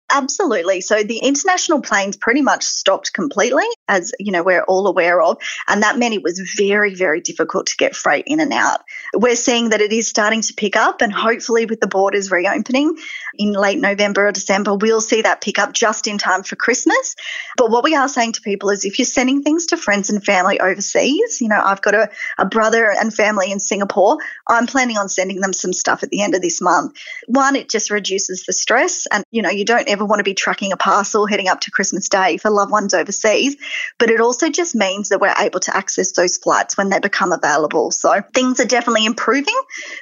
Absolutely. 0.08 0.80
So 0.82 1.02
the 1.02 1.18
international 1.18 1.82
planes 1.82 2.16
pretty 2.16 2.40
much 2.40 2.62
stopped 2.64 3.12
completely, 3.12 3.64
as 3.88 4.12
you 4.20 4.30
know, 4.30 4.44
we're 4.44 4.62
all 4.62 4.86
aware 4.86 5.20
of, 5.20 5.38
and 5.66 5.82
that 5.82 5.98
meant 5.98 6.14
it 6.14 6.22
was 6.22 6.38
very, 6.56 6.94
very 6.94 7.20
difficult 7.20 7.66
to 7.66 7.76
get 7.76 7.96
freight 7.96 8.24
in 8.28 8.38
and 8.38 8.52
out. 8.52 8.82
We're 9.14 9.34
seeing 9.34 9.70
that 9.70 9.80
it 9.80 9.92
is 9.92 10.06
starting 10.06 10.42
to 10.42 10.54
pick 10.54 10.76
up, 10.76 11.02
and 11.02 11.12
hopefully, 11.12 11.66
with 11.66 11.80
the 11.80 11.88
borders 11.88 12.30
reopening, 12.30 12.96
in 13.38 13.52
late 13.52 13.78
November 13.78 14.26
or 14.26 14.32
December, 14.32 14.74
we'll 14.74 15.00
see 15.00 15.22
that 15.22 15.40
pick 15.40 15.58
up 15.58 15.72
just 15.72 16.06
in 16.06 16.18
time 16.18 16.42
for 16.42 16.56
Christmas. 16.56 17.14
But 17.56 17.70
what 17.70 17.84
we 17.84 17.94
are 17.94 18.08
saying 18.08 18.32
to 18.32 18.40
people 18.40 18.70
is 18.70 18.84
if 18.84 18.98
you're 18.98 19.06
sending 19.06 19.42
things 19.42 19.66
to 19.66 19.76
friends 19.76 20.10
and 20.10 20.24
family 20.24 20.60
overseas, 20.60 21.40
you 21.40 21.48
know, 21.48 21.60
I've 21.62 21.82
got 21.82 21.94
a, 21.94 22.10
a 22.38 22.46
brother 22.46 22.90
and 22.90 23.12
family 23.12 23.50
in 23.50 23.60
Singapore, 23.60 24.18
I'm 24.46 24.66
planning 24.66 24.98
on 24.98 25.08
sending 25.08 25.40
them 25.40 25.52
some 25.52 25.72
stuff 25.72 26.02
at 26.02 26.10
the 26.10 26.22
end 26.22 26.34
of 26.34 26.42
this 26.42 26.60
month. 26.60 26.96
One, 27.26 27.56
it 27.56 27.68
just 27.68 27.90
reduces 27.90 28.44
the 28.44 28.52
stress. 28.52 29.06
And, 29.10 29.24
you 29.30 29.42
know, 29.42 29.50
you 29.50 29.64
don't 29.64 29.88
ever 29.88 30.04
want 30.04 30.20
to 30.20 30.24
be 30.24 30.34
tracking 30.34 30.72
a 30.72 30.76
parcel 30.76 31.26
heading 31.26 31.48
up 31.48 31.60
to 31.60 31.70
Christmas 31.70 32.08
Day 32.08 32.36
for 32.36 32.50
loved 32.50 32.72
ones 32.72 32.94
overseas. 32.94 33.56
But 33.98 34.10
it 34.10 34.20
also 34.20 34.50
just 34.50 34.74
means 34.74 35.08
that 35.08 35.20
we're 35.20 35.34
able 35.38 35.60
to 35.60 35.76
access 35.76 36.12
those 36.12 36.36
flights 36.36 36.76
when 36.76 36.90
they 36.90 37.00
become 37.00 37.32
available. 37.32 37.90
So 37.90 38.22
things 38.34 38.60
are 38.60 38.66
definitely 38.66 39.06
improving 39.06 39.58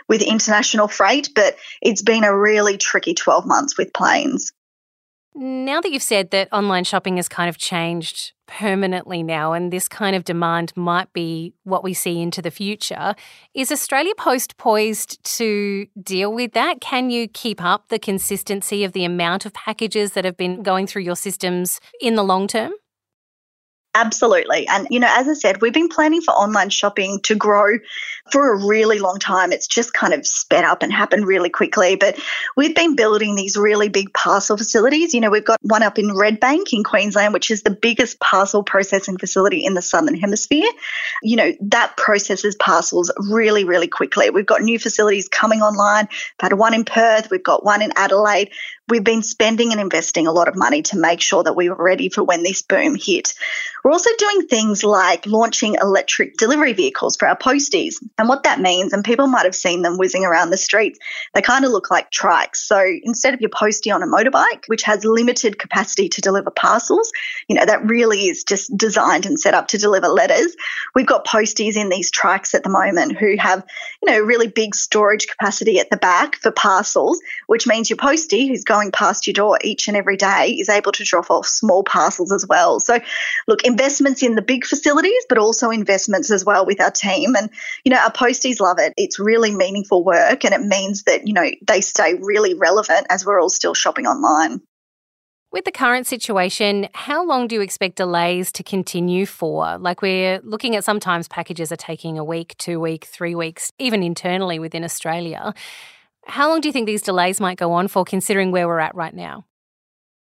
with 0.09 0.23
international 0.23 0.89
freight, 0.89 1.31
but 1.35 1.57
it's 1.81 2.03
been 2.03 2.25
a 2.25 2.37
really 2.37 2.77
tricky 2.77 3.15
12 3.25 3.47
months 3.47 3.79
with 3.79 3.93
planes. 3.93 4.53
Now 5.37 5.81
that 5.81 5.91
you've 5.91 6.03
said 6.03 6.31
that 6.31 6.53
online 6.53 6.85
shopping 6.85 7.17
has 7.17 7.29
kind 7.29 7.49
of 7.49 7.59
changed 7.59 8.35
permanently 8.47 9.23
now, 9.25 9.53
and 9.53 9.73
this 9.73 9.89
kind 9.89 10.15
of 10.15 10.23
demand 10.23 10.73
might 10.77 11.13
be 11.13 11.55
what 11.65 11.83
we 11.83 11.93
see 11.93 12.23
into 12.23 12.41
the 12.41 12.53
future, 12.53 13.17
is 13.53 13.73
Australia 13.73 14.13
Post 14.17 14.57
poised 14.59 15.25
to 15.39 15.87
deal 16.01 16.33
with 16.33 16.53
that? 16.53 16.81
Can 16.81 17.11
you 17.11 17.27
keep 17.27 17.61
up 17.61 17.89
the 17.89 17.99
consistency 17.99 18.85
of 18.85 18.93
the 18.93 19.05
amount 19.05 19.45
of 19.45 19.53
packages 19.55 20.13
that 20.13 20.25
have 20.25 20.37
been 20.37 20.63
going 20.63 20.87
through 20.87 21.03
your 21.03 21.17
systems 21.17 21.81
in 22.01 22.15
the 22.15 22.23
long 22.23 22.47
term? 22.47 22.73
Absolutely. 23.97 24.67
And, 24.67 24.89
you 24.91 24.99
know, 24.99 25.09
as 25.09 25.29
I 25.29 25.35
said, 25.35 25.63
we've 25.63 25.73
been 25.73 25.89
planning 25.89 26.21
for 26.21 26.33
online 26.33 26.69
shopping 26.69 27.21
to 27.21 27.37
grow 27.37 27.79
for 28.33 28.53
a 28.53 28.67
really 28.67 28.99
long 28.99 29.21
time. 29.21 29.53
It's 29.53 29.69
just 29.69 29.93
kind 29.93 30.13
of 30.13 30.27
sped 30.27 30.65
up 30.65 30.83
and 30.83 30.93
happened 30.93 31.29
really 31.29 31.49
quickly. 31.49 31.95
But 31.95 32.19
we've 32.57 32.75
been 32.75 32.97
building 32.97 33.37
these 33.37 33.57
really 33.57 33.89
big 33.89 34.13
parcel 34.13 34.57
facilities. 34.57 35.15
You 35.15 35.21
know, 35.21 35.31
we've 35.31 35.45
got 35.45 35.61
one 35.63 35.85
up 35.85 35.97
in 35.97 36.07
Redbank 36.07 36.73
in 36.73 36.83
Queensland, 36.83 37.33
which 37.33 37.53
is 37.53 37.63
the 37.63 37.71
biggest 37.71 38.19
parcel 38.19 38.65
processing 38.65 39.17
facility 39.17 39.65
in 39.65 39.75
the 39.75 39.83
Southern 39.83 40.17
Hemisphere. 40.17 40.69
You 41.23 41.37
know, 41.37 41.53
that 41.61 41.97
processes 41.97 42.57
parcels 42.57 43.13
really, 43.31 43.65
really 43.65 43.89
quickly. 43.89 44.29
We've 44.29 44.45
got 44.45 44.63
new 44.63 44.81
facilities 44.81 45.29
coming 45.29 45.63
online. 45.63 46.09
We've 46.11 46.51
had 46.51 46.59
one 46.59 46.75
in 46.75 46.85
Perth, 46.85 47.31
we've 47.31 47.45
got 47.45 47.65
one 47.65 47.81
in 47.81 47.93
Adelaide. 47.95 48.51
We've 48.87 49.03
been 49.03 49.23
spending 49.23 49.73
and 49.73 49.81
investing 49.81 50.27
a 50.27 50.33
lot 50.33 50.47
of 50.47 50.57
money 50.57 50.83
to 50.83 50.99
make 50.99 51.23
sure 51.23 51.43
that 51.43 51.57
we 51.57 51.71
were 51.71 51.83
ready 51.83 52.11
for 52.11 52.23
when 52.23 52.43
this 52.43 52.61
boom 52.61 52.95
hit. 52.95 53.33
We're 53.83 53.93
also 53.93 54.11
doing 54.19 54.47
things 54.47 54.85
like 54.85 55.27
launching 55.27 55.77
electric 55.81 56.37
delivery 56.37 56.75
vehicles 56.75 57.17
for 57.17 57.27
our 57.27 57.37
posties. 57.37 57.95
And 58.19 58.29
what 58.29 58.43
that 58.43 58.61
means, 58.61 58.93
and 58.93 59.03
people 59.03 59.27
might 59.27 59.47
have 59.47 59.55
seen 59.55 59.81
them 59.81 59.97
whizzing 59.97 60.25
around 60.27 60.51
the 60.51 60.59
streets, 60.59 60.99
they 61.33 61.41
kind 61.41 61.65
of 61.65 61.71
look 61.71 61.91
like 61.91 62.11
trikes. 62.11 62.57
So 62.57 62.85
instead 63.03 63.33
of 63.33 63.41
your 63.41 63.51
postie 63.51 63.91
on 63.91 64.03
a 64.03 64.07
motorbike, 64.07 64.65
which 64.67 64.83
has 64.83 65.05
limited 65.05 65.59
capacity 65.59 66.11
to 66.11 66.21
deliver 66.21 66.51
parcels, 66.51 67.11
you 67.49 67.57
know, 67.57 67.65
that 67.65 67.89
really 67.89 68.29
is 68.29 68.45
just 68.45 68.75
designed 68.77 69.25
and 69.25 69.41
set 69.41 69.55
up 69.55 69.69
to 69.69 69.79
deliver 69.79 70.09
letters. 70.09 70.57
We've 70.95 71.07
got 71.07 71.27
posties 71.27 71.77
in 71.77 71.89
these 71.89 72.11
trikes 72.11 72.55
at 72.55 72.65
the 72.65 72.71
moment 72.71 73.17
who 73.17 73.37
have, 73.39 73.65
you 74.03 74.11
know, 74.11 74.21
really 74.21 74.49
big 74.49 74.75
storage 74.75 75.27
capacity 75.27 75.79
at 75.79 75.89
the 75.89 75.97
back 75.97 76.37
for 76.37 76.51
parcels, 76.51 77.21
which 77.47 77.67
means 77.67 77.89
your 77.89 77.97
postie 77.97 78.49
who's 78.49 78.65
going 78.75 78.91
past 78.91 79.27
your 79.27 79.35
door 79.35 79.59
each 79.63 79.89
and 79.89 79.97
every 79.97 80.17
day 80.17 80.57
is 80.59 80.69
able 80.69 80.93
to 80.93 81.05
drop 81.05 81.31
off 81.31 81.47
small 81.47 81.85
parcels 81.85 82.33
as 82.33 82.47
well. 82.47 82.81
So, 82.81 82.99
look, 83.47 83.65
investments 83.65 84.23
in 84.23 84.35
the 84.35 84.43
big 84.43 84.65
facilities, 84.65 85.25
but 85.29 85.39
also 85.39 85.71
investments 85.71 86.31
as 86.31 86.45
well 86.45 86.67
with 86.67 86.81
our 86.81 86.91
team. 86.91 87.37
And, 87.37 87.51
you 87.85 87.91
know, 87.91 87.99
our 87.99 88.13
posties 88.13 88.61
love 88.61 88.79
it. 88.79 88.93
It's 88.97 89.19
really 89.19 89.55
meaningful 89.55 90.05
work 90.05 90.45
and 90.45 90.55
it 90.55 90.63
means 90.63 91.05
that, 91.05 91.27
you 91.27 91.35
know, 91.35 91.49
they 91.67 91.81
stay 91.81 92.15
really 92.15 92.55
relevant 92.55 93.07
as 93.11 93.25
we're 93.25 93.41
all 93.41 93.51
still 93.51 93.75
shopping 93.75 94.07
online. 94.07 94.61
With 95.53 95.67
the 95.67 95.71
current 95.71 96.09
situation, 96.09 96.89
how 96.95 97.25
long 97.25 97.47
do 97.47 97.55
you 97.55 97.61
expect 97.61 97.95
delays 97.95 98.51
to 98.53 98.65
continue 98.65 99.25
for? 99.25 99.79
Like 99.79 100.03
we're 100.03 100.41
looking 100.43 100.75
at 100.75 100.83
sometimes 100.83 101.29
packages 101.29 101.71
are 101.71 101.77
taking 101.77 102.19
a 102.19 102.25
week, 102.25 102.57
two 102.59 102.81
week, 102.81 103.05
three 103.05 103.37
weeks, 103.37 103.71
even 103.79 104.03
internally 104.03 104.59
within 104.59 104.83
Australia. 104.83 105.55
How 106.27 106.49
long 106.49 106.61
do 106.61 106.69
you 106.69 106.73
think 106.73 106.87
these 106.87 107.03
delays 107.03 107.41
might 107.41 107.59
go 107.59 107.73
on 107.73 107.89
for, 107.89 108.05
considering 108.05 108.51
where 108.51 108.67
we're 108.67 108.81
at 108.81 108.95
right 108.95 109.15
now? 109.15 109.45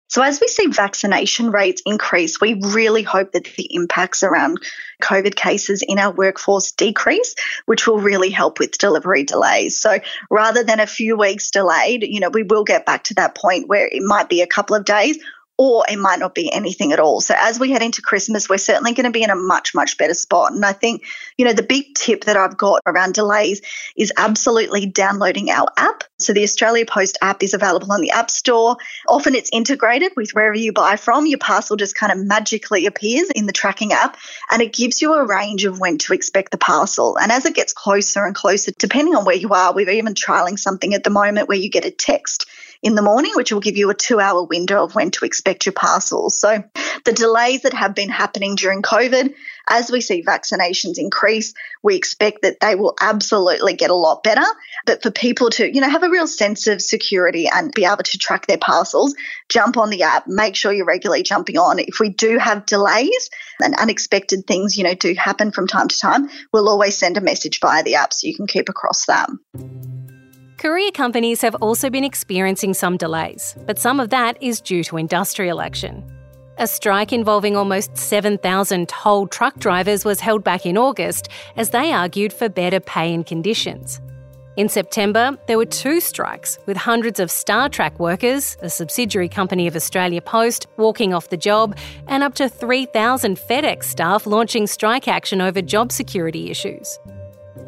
So, 0.10 0.24
as 0.24 0.42
we 0.42 0.48
see 0.48 0.66
vaccination 0.66 1.52
rates 1.52 1.84
increase, 1.86 2.42
we 2.42 2.56
really 2.56 3.04
hope 3.04 3.34
that 3.34 3.44
the 3.44 3.68
impacts 3.76 4.24
around 4.24 4.58
COVID 5.04 5.36
cases 5.36 5.84
in 5.88 6.00
our 6.00 6.12
workforce 6.12 6.72
decrease, 6.72 7.36
which 7.68 7.86
will 7.86 8.00
really 8.00 8.32
help 8.32 8.58
with 8.58 8.80
delivery 8.80 9.24
delays. 9.24 9.80
So, 9.80 10.00
rather 10.32 10.64
than 10.64 10.80
a 10.80 10.88
few 10.88 11.16
weeks 11.16 11.52
delayed, 11.52 12.02
you 12.02 12.20
know, 12.20 12.30
we 12.30 12.42
will 12.42 12.64
get 12.64 12.88
back 12.88 13.04
to 13.06 13.14
that 13.16 13.36
point 13.36 13.68
where 13.68 13.88
it 13.88 14.02
might 14.02 14.30
be 14.30 14.42
a 14.42 14.48
couple 14.48 14.76
of 14.76 14.84
days 14.84 15.20
or 15.60 15.84
it 15.90 16.00
might 16.00 16.20
not 16.20 16.34
be 16.34 16.50
anything 16.50 16.94
at 16.94 17.02
all. 17.02 17.20
So 17.20 17.36
as 17.38 17.60
we 17.60 17.70
head 17.70 17.82
into 17.82 18.02
Christmas, 18.02 18.48
we're 18.48 18.58
certainly 18.58 18.94
going 18.94 19.04
to 19.04 19.12
be 19.12 19.24
in 19.24 19.30
a 19.30 19.36
much, 19.36 19.76
much 19.76 19.98
better 19.98 20.14
spot. 20.14 20.54
And 20.54 20.64
I 20.64 20.72
think, 20.72 21.04
you 21.38 21.44
know, 21.44 21.52
the 21.52 21.64
big 21.64 21.96
tip 21.96 22.24
that 22.24 22.38
I've 22.38 22.58
got 22.58 22.82
around 22.86 23.16
delays 23.16 23.62
is 23.94 24.14
absolutely 24.16 24.86
downloading 24.86 25.50
our 25.50 25.68
app. 25.76 26.06
So 26.18 26.32
the 26.32 26.44
Australia 26.44 26.86
Post 26.86 27.18
app 27.22 27.44
is 27.44 27.54
available 27.54 27.92
on 27.92 28.00
the 28.00 28.12
App 28.12 28.32
Store. 28.32 28.78
Often 29.06 29.36
it's 29.36 29.50
integrated 29.52 30.14
with 30.16 30.32
wherever 30.32 30.56
you 30.56 30.72
buy 30.72 30.96
from. 30.96 31.26
Your 31.26 31.40
parcel 31.40 31.76
just 31.76 31.94
kind 31.94 32.14
of 32.14 32.26
magically 32.26 32.86
appears 32.86 33.30
in 33.30 33.46
the 33.46 33.52
tracking 33.52 33.92
app 33.92 34.16
and 34.50 34.62
it 34.62 34.72
gives 34.72 35.02
you 35.02 35.14
a 35.14 35.28
range 35.28 35.66
of 35.66 35.78
when 35.78 35.98
to 35.98 36.14
expect 36.14 36.52
the 36.52 36.58
parcel. 36.58 37.18
And 37.18 37.34
as 37.34 37.46
it 37.46 37.54
gets 37.54 37.74
closer 37.74 38.24
and 38.24 38.34
closer, 38.34 38.72
depending 38.80 39.14
on 39.14 39.26
where 39.26 39.36
you 39.36 39.50
are, 39.50 39.74
we're 39.74 39.90
even 39.90 40.14
trialing 40.14 40.58
something 40.58 40.94
at 40.94 41.04
the 41.04 41.10
moment 41.10 41.50
where 41.50 41.58
you 41.58 41.70
get 41.70 41.84
a 41.84 41.92
text 41.92 42.46
in 42.82 42.96
the 42.96 43.02
morning, 43.02 43.32
which 43.36 43.52
will 43.52 43.60
give 43.60 43.78
you 43.78 43.90
a 43.90 43.96
two 43.96 44.20
hour 44.20 44.44
window 44.44 44.84
of 44.84 44.96
when 44.96 45.12
to 45.12 45.26
expect 45.26 45.66
your 45.66 45.74
parcels. 45.74 46.40
So 46.40 46.64
the 47.06 47.14
delays 47.14 47.64
that 47.64 47.74
have 47.74 47.94
been 47.94 48.10
happening 48.10 48.56
during 48.56 48.82
COVID, 48.82 49.34
as 49.70 49.92
we 49.92 50.02
see 50.02 50.24
vaccinations 50.24 50.98
increase, 50.98 51.54
we 51.84 51.96
expect 51.96 52.42
that 52.44 52.60
they 52.60 52.76
will 52.76 52.96
absolutely 53.00 53.74
get 53.74 53.90
a 53.90 53.96
lot 53.96 54.24
better. 54.24 54.46
But 54.86 55.04
for 55.04 55.12
people 55.12 55.50
to, 55.52 55.74
you 55.74 55.82
know, 55.82 55.90
have 55.90 56.04
a 56.04 56.10
real 56.10 56.28
sense 56.28 56.68
of 56.68 56.82
security 56.82 57.48
and 57.48 57.74
be 57.74 57.86
able 57.86 57.98
to 57.98 58.18
track 58.18 58.48
their 58.48 58.58
parcels, 58.58 59.14
jump 59.50 59.78
on 59.78 59.90
the 59.90 60.04
app, 60.04 60.28
make 60.28 60.56
sure 60.56 60.72
you're 60.72 60.86
regularly 60.86 61.24
jumping 61.24 61.58
on. 61.58 61.80
If 61.80 62.00
we 62.00 62.10
do 62.10 62.38
have 62.38 62.66
delays 62.66 63.30
and 63.62 63.76
unexpected 63.76 64.48
things, 64.48 64.78
you 64.78 64.86
know, 64.86 64.94
do 64.94 65.14
happen 65.16 65.52
from 65.52 65.68
time 65.68 65.90
to 65.90 66.00
time, 66.00 66.30
we'll 66.54 66.70
always 66.70 66.98
send 66.98 67.18
a 67.18 67.22
message 67.22 67.60
via 67.60 67.84
the 67.84 67.96
app 67.96 68.14
so 68.14 68.28
you 68.28 68.36
can 68.36 68.48
keep 68.48 68.70
across 68.70 69.06
that. 69.06 69.30
Courier 70.60 70.92
companies 70.92 71.40
have 71.40 71.56
also 71.62 71.90
been 71.90 72.04
experiencing 72.04 72.74
some 72.74 72.98
delays, 72.98 73.56
but 73.66 73.80
some 73.80 74.02
of 74.02 74.10
that 74.10 74.38
is 74.44 74.60
due 74.60 74.84
to 74.84 74.98
industrial 74.98 75.62
action. 75.62 76.04
A 76.58 76.68
strike 76.68 77.14
involving 77.14 77.56
almost 77.56 77.98
7,000 77.98 78.90
Toll 78.90 79.28
truck 79.28 79.58
drivers 79.60 80.04
was 80.04 80.20
held 80.20 80.44
back 80.44 80.66
in 80.66 80.78
August 80.78 81.30
as 81.56 81.70
they 81.70 81.94
argued 81.94 82.34
for 82.34 82.50
better 82.50 82.82
pay 82.82 83.14
and 83.14 83.26
conditions. 83.26 84.02
In 84.58 84.68
September, 84.68 85.38
there 85.48 85.58
were 85.58 85.66
two 85.66 86.02
strikes, 86.02 86.60
with 86.66 86.76
hundreds 86.76 87.22
of 87.22 87.30
StarTrack 87.30 87.98
workers, 87.98 88.58
a 88.62 88.70
subsidiary 88.70 89.30
company 89.30 89.66
of 89.66 89.78
Australia 89.78 90.22
Post, 90.22 90.68
walking 90.76 91.14
off 91.14 91.30
the 91.30 91.38
job, 91.38 91.78
and 92.08 92.22
up 92.22 92.36
to 92.36 92.50
3,000 92.50 93.38
FedEx 93.38 93.86
staff 93.86 94.28
launching 94.28 94.68
strike 94.68 95.08
action 95.08 95.40
over 95.40 95.62
job 95.62 95.94
security 95.94 96.52
issues. 96.52 97.00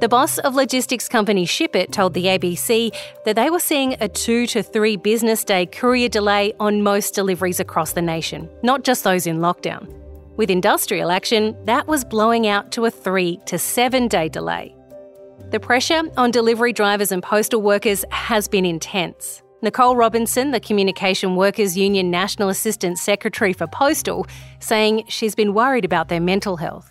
The 0.01 0.10
boss 0.10 0.39
of 0.39 0.55
logistics 0.55 1.08
company 1.08 1.46
Shippit 1.46 1.91
told 1.91 2.15
the 2.15 2.25
ABC 2.25 2.91
that 3.24 3.36
they 3.36 3.51
were 3.51 3.60
seeing 3.60 3.96
a 4.01 4.10
two 4.10 4.48
to 4.48 4.63
three 4.63 4.98
business 4.98 5.43
day 5.43 5.67
courier 5.67 6.10
delay 6.10 6.53
on 6.60 6.81
most 6.81 7.13
deliveries 7.13 7.60
across 7.60 7.93
the 7.93 8.01
nation, 8.01 8.50
not 8.63 8.84
just 8.84 9.03
those 9.03 9.27
in 9.27 9.38
lockdown. 9.38 9.88
With 10.38 10.50
industrial 10.50 11.12
action, 11.12 11.55
that 11.65 11.86
was 11.86 12.03
blowing 12.03 12.48
out 12.48 12.72
to 12.72 12.86
a 12.86 12.89
three 12.89 13.39
to 13.46 13.60
seven 13.60 14.08
day 14.08 14.27
delay. 14.27 14.75
The 15.51 15.60
pressure 15.60 16.01
on 16.17 16.31
delivery 16.31 16.74
drivers 16.74 17.12
and 17.12 17.22
postal 17.22 17.62
workers 17.62 18.03
has 18.10 18.48
been 18.48 18.65
intense. 18.65 19.43
Nicole 19.62 19.96
Robinson, 19.96 20.50
the 20.50 20.60
Communication 20.60 21.36
Workers 21.36 21.77
Union 21.77 22.10
National 22.10 22.50
Assistant 22.50 22.98
Secretary 22.98 23.53
for 23.53 23.67
Postal, 23.67 24.25
saying 24.62 25.03
she's 25.10 25.36
been 25.36 25.53
worried 25.53 25.86
about 25.86 26.08
their 26.08 26.20
mental 26.20 26.58
health 26.58 26.89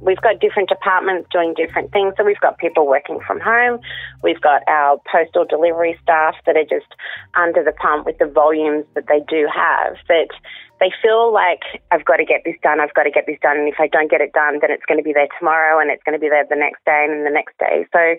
we've 0.00 0.20
got 0.20 0.40
different 0.40 0.68
departments 0.68 1.28
doing 1.30 1.54
different 1.54 1.92
things. 1.92 2.14
So 2.16 2.24
we've 2.24 2.40
got 2.40 2.58
people 2.58 2.86
working 2.86 3.20
from 3.26 3.40
home. 3.40 3.80
We've 4.22 4.40
got 4.40 4.62
our 4.66 5.00
postal 5.10 5.44
delivery 5.44 5.98
staff 6.02 6.34
that 6.46 6.56
are 6.56 6.64
just 6.64 6.88
under 7.34 7.62
the 7.62 7.72
pump 7.72 8.06
with 8.06 8.18
the 8.18 8.26
volumes 8.26 8.86
that 8.94 9.06
they 9.08 9.20
do 9.28 9.48
have. 9.52 9.96
But 10.08 10.32
they 10.80 10.90
feel 11.02 11.32
like 11.32 11.62
I've 11.92 12.04
got 12.04 12.16
to 12.16 12.24
get 12.24 12.42
this 12.44 12.56
done. 12.62 12.80
I've 12.80 12.94
got 12.94 13.04
to 13.04 13.10
get 13.10 13.26
this 13.26 13.38
done. 13.42 13.58
And 13.58 13.68
if 13.68 13.76
I 13.78 13.86
don't 13.86 14.10
get 14.10 14.20
it 14.20 14.32
done, 14.32 14.58
then 14.60 14.70
it's 14.70 14.84
going 14.88 14.98
to 14.98 15.04
be 15.04 15.12
there 15.12 15.28
tomorrow 15.38 15.78
and 15.78 15.90
it's 15.90 16.02
going 16.04 16.16
to 16.16 16.22
be 16.22 16.28
there 16.28 16.44
the 16.48 16.56
next 16.56 16.84
day 16.84 17.06
and 17.08 17.26
the 17.26 17.30
next 17.30 17.58
day. 17.58 17.84
So 17.92 18.16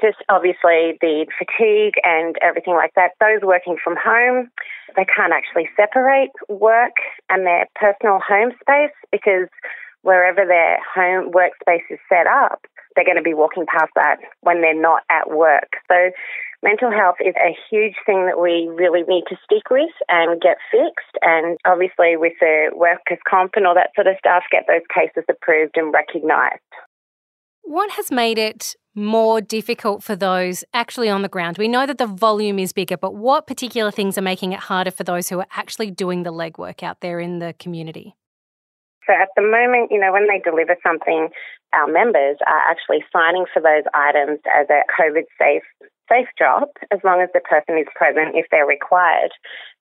just 0.00 0.18
obviously 0.28 0.96
the 1.00 1.26
fatigue 1.36 1.94
and 2.04 2.36
everything 2.40 2.74
like 2.74 2.94
that. 2.94 3.12
Those 3.20 3.42
working 3.42 3.76
from 3.82 3.96
home, 3.96 4.48
they 4.96 5.04
can't 5.04 5.32
actually 5.32 5.68
separate 5.76 6.32
work 6.48 6.96
and 7.28 7.44
their 7.44 7.66
personal 7.74 8.20
home 8.26 8.52
space 8.60 8.94
because 9.12 9.48
wherever 10.08 10.48
their 10.48 10.80
home 10.88 11.30
workspace 11.32 11.84
is 11.90 11.98
set 12.08 12.26
up, 12.26 12.64
they're 12.96 13.04
going 13.04 13.20
to 13.20 13.22
be 13.22 13.34
walking 13.34 13.66
past 13.68 13.92
that 13.94 14.16
when 14.40 14.62
they're 14.62 14.80
not 14.80 15.02
at 15.10 15.28
work. 15.28 15.76
So 15.86 16.10
mental 16.62 16.90
health 16.90 17.16
is 17.20 17.34
a 17.36 17.52
huge 17.70 17.94
thing 18.06 18.24
that 18.24 18.40
we 18.40 18.72
really 18.72 19.02
need 19.06 19.24
to 19.28 19.36
stick 19.44 19.68
with 19.70 19.92
and 20.08 20.40
get 20.40 20.56
fixed. 20.72 21.14
And 21.20 21.58
obviously, 21.66 22.16
with 22.16 22.32
the 22.40 22.70
workers' 22.74 23.20
comp 23.28 23.52
and 23.56 23.66
all 23.66 23.74
that 23.74 23.90
sort 23.94 24.06
of 24.06 24.16
stuff, 24.18 24.44
get 24.50 24.64
those 24.66 24.86
cases 24.92 25.24
approved 25.28 25.76
and 25.76 25.92
recognised. 25.92 26.72
What 27.62 27.90
has 27.92 28.10
made 28.10 28.38
it 28.38 28.74
more 28.94 29.42
difficult 29.42 30.02
for 30.02 30.16
those 30.16 30.64
actually 30.72 31.10
on 31.10 31.20
the 31.20 31.28
ground? 31.28 31.58
We 31.58 31.68
know 31.68 31.84
that 31.84 31.98
the 31.98 32.06
volume 32.06 32.58
is 32.58 32.72
bigger, 32.72 32.96
but 32.96 33.14
what 33.14 33.46
particular 33.46 33.90
things 33.90 34.16
are 34.16 34.22
making 34.22 34.54
it 34.54 34.60
harder 34.60 34.90
for 34.90 35.04
those 35.04 35.28
who 35.28 35.38
are 35.38 35.46
actually 35.52 35.90
doing 35.90 36.22
the 36.22 36.32
legwork 36.32 36.82
out 36.82 37.02
there 37.02 37.20
in 37.20 37.40
the 37.40 37.54
community? 37.58 38.16
So 39.08 39.16
at 39.16 39.32
the 39.36 39.42
moment, 39.42 39.88
you 39.90 39.98
know, 39.98 40.12
when 40.12 40.28
they 40.28 40.38
deliver 40.44 40.76
something, 40.84 41.32
our 41.72 41.88
members 41.88 42.36
are 42.46 42.62
actually 42.68 43.00
signing 43.10 43.46
for 43.48 43.64
those 43.64 43.88
items 43.94 44.40
as 44.52 44.68
a 44.68 44.84
COVID 45.00 45.24
safe 45.40 45.64
safe 46.08 46.28
drop 46.36 46.72
as 46.90 47.00
long 47.04 47.20
as 47.20 47.28
the 47.34 47.40
person 47.44 47.76
is 47.76 47.86
present 47.94 48.32
if 48.32 48.46
they're 48.50 48.66
required. 48.66 49.28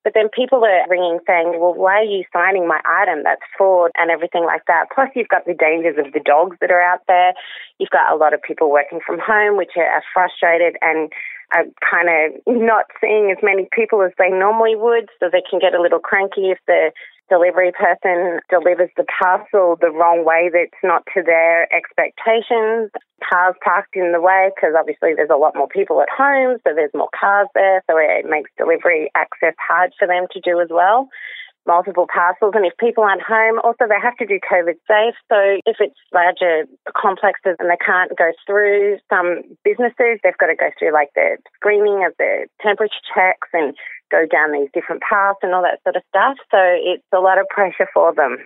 But 0.03 0.13
then 0.13 0.27
people 0.27 0.63
are 0.63 0.87
ringing 0.89 1.19
saying, 1.25 1.55
well, 1.59 1.73
why 1.73 2.03
are 2.03 2.03
you 2.03 2.23
signing 2.31 2.67
my 2.67 2.79
item? 2.85 3.23
That's 3.23 3.43
fraud 3.57 3.91
and 3.95 4.11
everything 4.11 4.43
like 4.43 4.63
that. 4.67 4.87
Plus, 4.93 5.09
you've 5.15 5.31
got 5.31 5.45
the 5.45 5.55
dangers 5.55 5.95
of 5.97 6.11
the 6.11 6.19
dogs 6.19 6.57
that 6.59 6.71
are 6.71 6.81
out 6.81 7.01
there. 7.07 7.33
You've 7.79 7.95
got 7.95 8.13
a 8.13 8.17
lot 8.17 8.33
of 8.33 8.41
people 8.41 8.69
working 8.69 8.99
from 9.05 9.19
home, 9.19 9.57
which 9.57 9.75
are, 9.75 10.03
frustrated 10.13 10.75
and 10.81 11.11
are 11.55 11.63
kind 11.79 12.07
of 12.11 12.43
not 12.45 12.85
seeing 12.99 13.31
as 13.31 13.37
many 13.41 13.67
people 13.71 14.01
as 14.01 14.11
they 14.17 14.29
normally 14.29 14.75
would, 14.75 15.09
so 15.19 15.29
they 15.31 15.43
can 15.43 15.59
get 15.59 15.73
a 15.73 15.81
little 15.81 15.99
cranky 15.99 16.51
if 16.51 16.59
the 16.67 16.91
delivery 17.29 17.71
person 17.71 18.39
delivers 18.49 18.89
the 18.95 19.05
parcel 19.05 19.77
the 19.79 19.91
wrong 19.91 20.23
way 20.25 20.49
that's 20.51 20.81
not 20.83 21.03
to 21.13 21.21
their 21.23 21.67
expectations. 21.73 22.91
Cars 23.27 23.55
parked 23.63 23.95
in 23.95 24.11
the 24.11 24.21
way 24.21 24.51
because 24.55 24.75
obviously 24.77 25.13
there's 25.15 25.33
a 25.33 25.39
lot 25.39 25.55
more 25.55 25.67
people 25.67 26.01
at 26.01 26.09
home, 26.09 26.57
so 26.63 26.73
there's 26.73 26.93
more 26.93 27.09
cars 27.17 27.47
there, 27.53 27.83
so 27.89 27.97
it 27.97 28.25
makes 28.29 28.51
delivery 28.57 29.11
access 29.15 29.55
hard 29.59 29.91
for 29.99 30.07
them 30.07 30.27
to 30.31 30.39
do 30.39 30.61
as 30.61 30.69
well. 30.71 31.09
Multiple 31.67 32.07
parcels, 32.07 32.53
and 32.55 32.65
if 32.65 32.71
people 32.79 33.03
aren't 33.03 33.21
home, 33.21 33.59
also 33.61 33.91
they 33.91 33.99
have 33.99 34.15
to 34.23 34.25
do 34.25 34.39
COVID 34.39 34.79
safe. 34.87 35.19
So 35.27 35.59
if 35.67 35.83
it's 35.83 35.99
larger 36.13 36.63
complexes 36.95 37.59
and 37.59 37.67
they 37.67 37.81
can't 37.83 38.15
go 38.15 38.31
through 38.47 38.99
some 39.11 39.43
businesses, 39.67 40.23
they've 40.23 40.39
got 40.39 40.47
to 40.47 40.55
go 40.55 40.71
through 40.79 40.93
like 40.93 41.11
the 41.13 41.35
screening 41.59 42.07
of 42.07 42.15
the 42.17 42.47
temperature 42.63 43.03
checks 43.13 43.51
and 43.51 43.75
go 44.11 44.25
down 44.25 44.51
these 44.51 44.69
different 44.73 45.01
paths 45.01 45.39
and 45.41 45.53
all 45.53 45.63
that 45.63 45.79
sort 45.83 45.95
of 45.95 46.03
stuff. 46.09 46.37
So 46.51 46.57
it's 46.59 47.03
a 47.13 47.19
lot 47.19 47.37
of 47.37 47.47
pressure 47.49 47.87
for 47.93 48.13
them. 48.13 48.37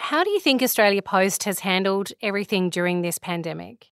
How 0.00 0.24
do 0.24 0.30
you 0.30 0.40
think 0.40 0.62
Australia 0.62 1.02
Post 1.02 1.44
has 1.44 1.60
handled 1.60 2.10
everything 2.22 2.70
during 2.70 3.02
this 3.02 3.18
pandemic? 3.18 3.86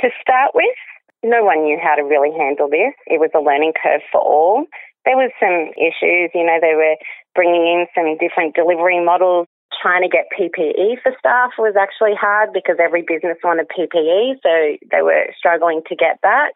To 0.00 0.08
start 0.20 0.52
with, 0.54 0.74
no 1.22 1.44
one 1.44 1.62
knew 1.64 1.78
how 1.80 1.94
to 1.94 2.02
really 2.02 2.36
handle 2.36 2.68
this. 2.68 2.94
It 3.06 3.20
was 3.20 3.30
a 3.34 3.40
learning 3.40 3.74
curve 3.80 4.00
for 4.10 4.20
all. 4.20 4.64
There 5.04 5.16
was 5.16 5.30
some 5.38 5.72
issues, 5.78 6.30
you 6.34 6.44
know, 6.44 6.58
they 6.60 6.74
were 6.74 6.96
bringing 7.34 7.62
in 7.62 7.86
some 7.94 8.18
different 8.18 8.54
delivery 8.54 9.02
models. 9.04 9.46
Trying 9.80 10.02
to 10.02 10.08
get 10.08 10.26
PPE 10.36 11.00
for 11.00 11.14
staff 11.18 11.52
was 11.56 11.74
actually 11.78 12.12
hard 12.18 12.52
because 12.52 12.76
every 12.82 13.02
business 13.06 13.38
wanted 13.44 13.68
PPE, 13.70 14.34
so 14.42 14.76
they 14.90 15.00
were 15.00 15.26
struggling 15.38 15.80
to 15.88 15.94
get 15.94 16.18
that. 16.22 16.52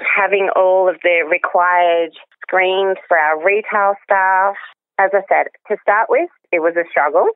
Having 0.00 0.48
all 0.56 0.88
of 0.88 0.96
the 1.02 1.22
required 1.30 2.16
screens 2.46 2.96
for 3.08 3.18
our 3.18 3.42
retail 3.44 3.94
staff. 4.04 4.56
As 4.98 5.10
I 5.12 5.20
said, 5.28 5.48
to 5.68 5.76
start 5.82 6.08
with, 6.08 6.30
it 6.52 6.60
was 6.60 6.74
a 6.76 6.88
struggle. 6.90 7.28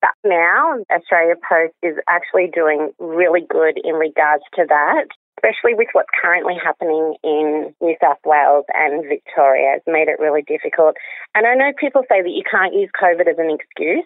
But 0.00 0.12
now 0.24 0.78
Australia 0.92 1.34
Post 1.36 1.74
is 1.82 1.96
actually 2.08 2.48
doing 2.52 2.92
really 2.98 3.40
good 3.48 3.80
in 3.82 3.94
regards 3.94 4.44
to 4.54 4.64
that, 4.68 5.06
especially 5.38 5.74
with 5.74 5.88
what's 5.92 6.12
currently 6.20 6.54
happening 6.62 7.16
in 7.24 7.74
New 7.80 7.96
South 8.00 8.20
Wales 8.24 8.64
and 8.74 9.04
Victoria. 9.08 9.76
It's 9.76 9.86
made 9.86 10.08
it 10.08 10.20
really 10.20 10.42
difficult. 10.42 10.96
And 11.34 11.46
I 11.46 11.54
know 11.54 11.72
people 11.80 12.02
say 12.08 12.20
that 12.20 12.30
you 12.30 12.42
can't 12.44 12.74
use 12.74 12.90
COVID 13.00 13.28
as 13.28 13.38
an 13.38 13.50
excuse, 13.50 14.04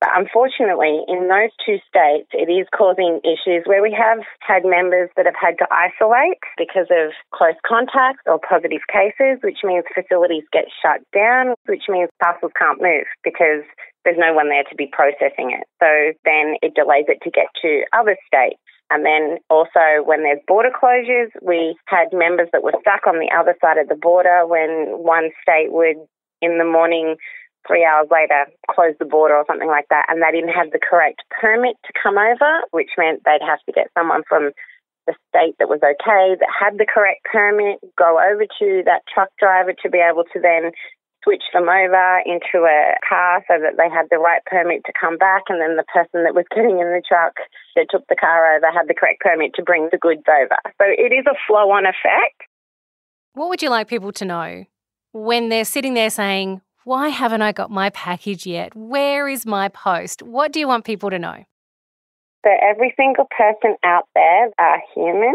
but 0.00 0.10
unfortunately, 0.14 1.02
in 1.08 1.26
those 1.26 1.50
two 1.66 1.82
states, 1.90 2.30
it 2.30 2.46
is 2.46 2.70
causing 2.70 3.18
issues 3.26 3.66
where 3.66 3.82
we 3.82 3.90
have 3.90 4.22
had 4.38 4.62
members 4.64 5.10
that 5.16 5.26
have 5.26 5.38
had 5.38 5.58
to 5.58 5.66
isolate 5.74 6.38
because 6.56 6.86
of 6.90 7.10
close 7.34 7.58
contacts 7.66 8.22
or 8.26 8.38
positive 8.38 8.86
cases, 8.86 9.42
which 9.42 9.66
means 9.66 9.82
facilities 9.90 10.46
get 10.52 10.70
shut 10.82 11.02
down, 11.10 11.54
which 11.66 11.90
means 11.90 12.10
parcels 12.22 12.52
can't 12.54 12.80
move 12.80 13.10
because 13.24 13.66
there's 14.04 14.18
no 14.18 14.32
one 14.32 14.48
there 14.48 14.62
to 14.70 14.76
be 14.78 14.86
processing 14.86 15.50
it. 15.50 15.66
So 15.82 15.90
then 16.24 16.54
it 16.62 16.78
delays 16.78 17.10
it 17.10 17.18
to 17.26 17.30
get 17.30 17.50
to 17.62 17.82
other 17.92 18.16
states. 18.22 18.62
And 18.90 19.04
then 19.04 19.38
also 19.50 20.06
when 20.06 20.22
there's 20.22 20.40
border 20.46 20.70
closures, 20.70 21.28
we 21.42 21.76
had 21.86 22.08
members 22.12 22.48
that 22.52 22.62
were 22.62 22.78
stuck 22.80 23.06
on 23.06 23.18
the 23.18 23.34
other 23.34 23.56
side 23.60 23.76
of 23.76 23.88
the 23.88 23.98
border 23.98 24.46
when 24.46 24.94
one 25.02 25.30
state 25.42 25.72
would 25.74 25.98
in 26.40 26.58
the 26.58 26.64
morning 26.64 27.16
three 27.66 27.84
hours 27.84 28.08
later 28.10 28.46
close 28.70 28.94
the 28.98 29.04
border 29.04 29.34
or 29.34 29.44
something 29.46 29.68
like 29.68 29.86
that, 29.90 30.06
and 30.08 30.22
they 30.22 30.30
didn't 30.30 30.54
have 30.54 30.70
the 30.70 30.78
correct 30.78 31.22
permit 31.40 31.76
to 31.84 31.92
come 32.00 32.18
over, 32.18 32.62
which 32.70 32.90
meant 32.96 33.22
they'd 33.24 33.44
have 33.44 33.60
to 33.66 33.72
get 33.72 33.90
someone 33.96 34.22
from 34.28 34.50
the 35.06 35.14
state 35.32 35.56
that 35.58 35.68
was 35.68 35.80
okay, 35.80 36.36
that 36.36 36.52
had 36.52 36.76
the 36.76 36.86
correct 36.86 37.24
permit, 37.24 37.80
go 37.96 38.20
over 38.20 38.44
to 38.44 38.82
that 38.84 39.02
truck 39.12 39.30
driver 39.38 39.72
to 39.72 39.88
be 39.88 39.98
able 39.98 40.24
to 40.32 40.38
then 40.38 40.70
switch 41.24 41.42
them 41.52 41.68
over 41.68 42.20
into 42.24 42.64
a 42.64 42.94
car 43.08 43.42
so 43.48 43.58
that 43.58 43.76
they 43.76 43.88
had 43.88 44.06
the 44.10 44.18
right 44.18 44.44
permit 44.46 44.82
to 44.86 44.92
come 44.98 45.16
back, 45.16 45.42
and 45.48 45.60
then 45.60 45.76
the 45.76 45.84
person 45.92 46.24
that 46.24 46.34
was 46.34 46.44
getting 46.54 46.78
in 46.78 46.92
the 46.92 47.02
truck 47.06 47.34
that 47.74 47.86
took 47.90 48.06
the 48.08 48.16
car 48.16 48.54
over 48.54 48.66
had 48.70 48.86
the 48.86 48.94
correct 48.94 49.20
permit 49.20 49.52
to 49.54 49.62
bring 49.62 49.88
the 49.90 49.98
goods 49.98 50.22
over. 50.28 50.56
So 50.76 50.84
it 50.86 51.12
is 51.12 51.24
a 51.26 51.36
flow 51.46 51.70
on 51.72 51.86
effect. 51.86 52.44
What 53.32 53.48
would 53.48 53.62
you 53.62 53.70
like 53.70 53.88
people 53.88 54.12
to 54.12 54.24
know 54.24 54.64
when 55.12 55.48
they're 55.48 55.64
sitting 55.64 55.94
there 55.94 56.10
saying, 56.10 56.60
why 56.84 57.08
haven't 57.08 57.42
I 57.42 57.52
got 57.52 57.70
my 57.70 57.90
package 57.90 58.46
yet? 58.46 58.74
Where 58.74 59.28
is 59.28 59.46
my 59.46 59.68
post? 59.68 60.22
What 60.22 60.52
do 60.52 60.60
you 60.60 60.68
want 60.68 60.84
people 60.84 61.10
to 61.10 61.18
know? 61.18 61.44
So, 62.44 62.50
every 62.62 62.94
single 62.96 63.26
person 63.36 63.76
out 63.84 64.08
there 64.14 64.50
are 64.58 64.82
human. 64.94 65.34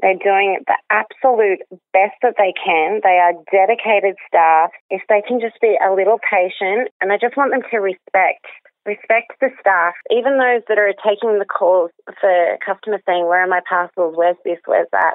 They're 0.00 0.14
doing 0.14 0.58
the 0.66 0.76
absolute 0.90 1.60
best 1.92 2.18
that 2.22 2.34
they 2.36 2.52
can. 2.52 3.00
They 3.04 3.22
are 3.22 3.34
dedicated 3.52 4.16
staff. 4.26 4.70
If 4.90 5.02
they 5.08 5.22
can 5.26 5.40
just 5.40 5.60
be 5.60 5.78
a 5.78 5.94
little 5.94 6.18
patient, 6.18 6.88
and 7.00 7.12
I 7.12 7.18
just 7.18 7.36
want 7.36 7.52
them 7.52 7.62
to 7.70 7.78
respect 7.78 8.46
respect 8.84 9.38
the 9.40 9.50
staff, 9.60 9.94
even 10.10 10.38
those 10.38 10.62
that 10.68 10.78
are 10.78 10.92
taking 11.06 11.38
the 11.38 11.46
calls 11.46 11.90
for 12.20 12.58
customers 12.64 13.00
saying, 13.06 13.26
Where 13.26 13.44
are 13.44 13.46
my 13.46 13.60
parcels? 13.68 14.14
Where's 14.16 14.36
this? 14.44 14.58
Where's 14.66 14.88
that? 14.92 15.14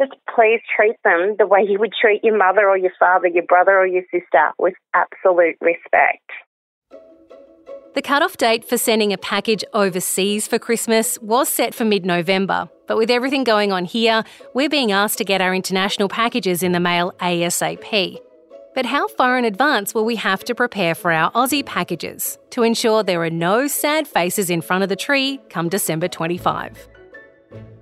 Just 0.00 0.12
please 0.34 0.60
treat 0.76 0.96
them 1.04 1.36
the 1.38 1.46
way 1.46 1.60
you 1.66 1.78
would 1.78 1.92
treat 1.98 2.22
your 2.24 2.36
mother 2.36 2.68
or 2.68 2.76
your 2.76 2.92
father, 2.98 3.28
your 3.28 3.44
brother 3.44 3.78
or 3.78 3.86
your 3.86 4.02
sister 4.10 4.50
with 4.58 4.74
absolute 4.94 5.56
respect. 5.60 6.30
The 7.94 8.02
cut-off 8.02 8.36
date 8.36 8.64
for 8.64 8.76
sending 8.76 9.12
a 9.12 9.18
package 9.18 9.64
overseas 9.72 10.48
for 10.48 10.58
Christmas 10.58 11.16
was 11.20 11.48
set 11.48 11.76
for 11.76 11.84
mid 11.84 12.04
November, 12.04 12.68
but 12.88 12.96
with 12.96 13.08
everything 13.08 13.44
going 13.44 13.70
on 13.70 13.84
here, 13.84 14.24
we're 14.52 14.68
being 14.68 14.90
asked 14.90 15.18
to 15.18 15.24
get 15.24 15.40
our 15.40 15.54
international 15.54 16.08
packages 16.08 16.64
in 16.64 16.72
the 16.72 16.80
mail 16.80 17.12
ASAP. 17.20 18.18
But 18.74 18.86
how 18.86 19.06
far 19.06 19.38
in 19.38 19.44
advance 19.44 19.94
will 19.94 20.04
we 20.04 20.16
have 20.16 20.42
to 20.44 20.56
prepare 20.56 20.96
for 20.96 21.12
our 21.12 21.30
Aussie 21.32 21.64
packages 21.64 22.36
to 22.50 22.64
ensure 22.64 23.04
there 23.04 23.22
are 23.22 23.30
no 23.30 23.68
sad 23.68 24.08
faces 24.08 24.50
in 24.50 24.60
front 24.60 24.82
of 24.82 24.88
the 24.88 24.96
tree 24.96 25.38
come 25.48 25.68
December 25.68 26.08
25? 26.08 26.88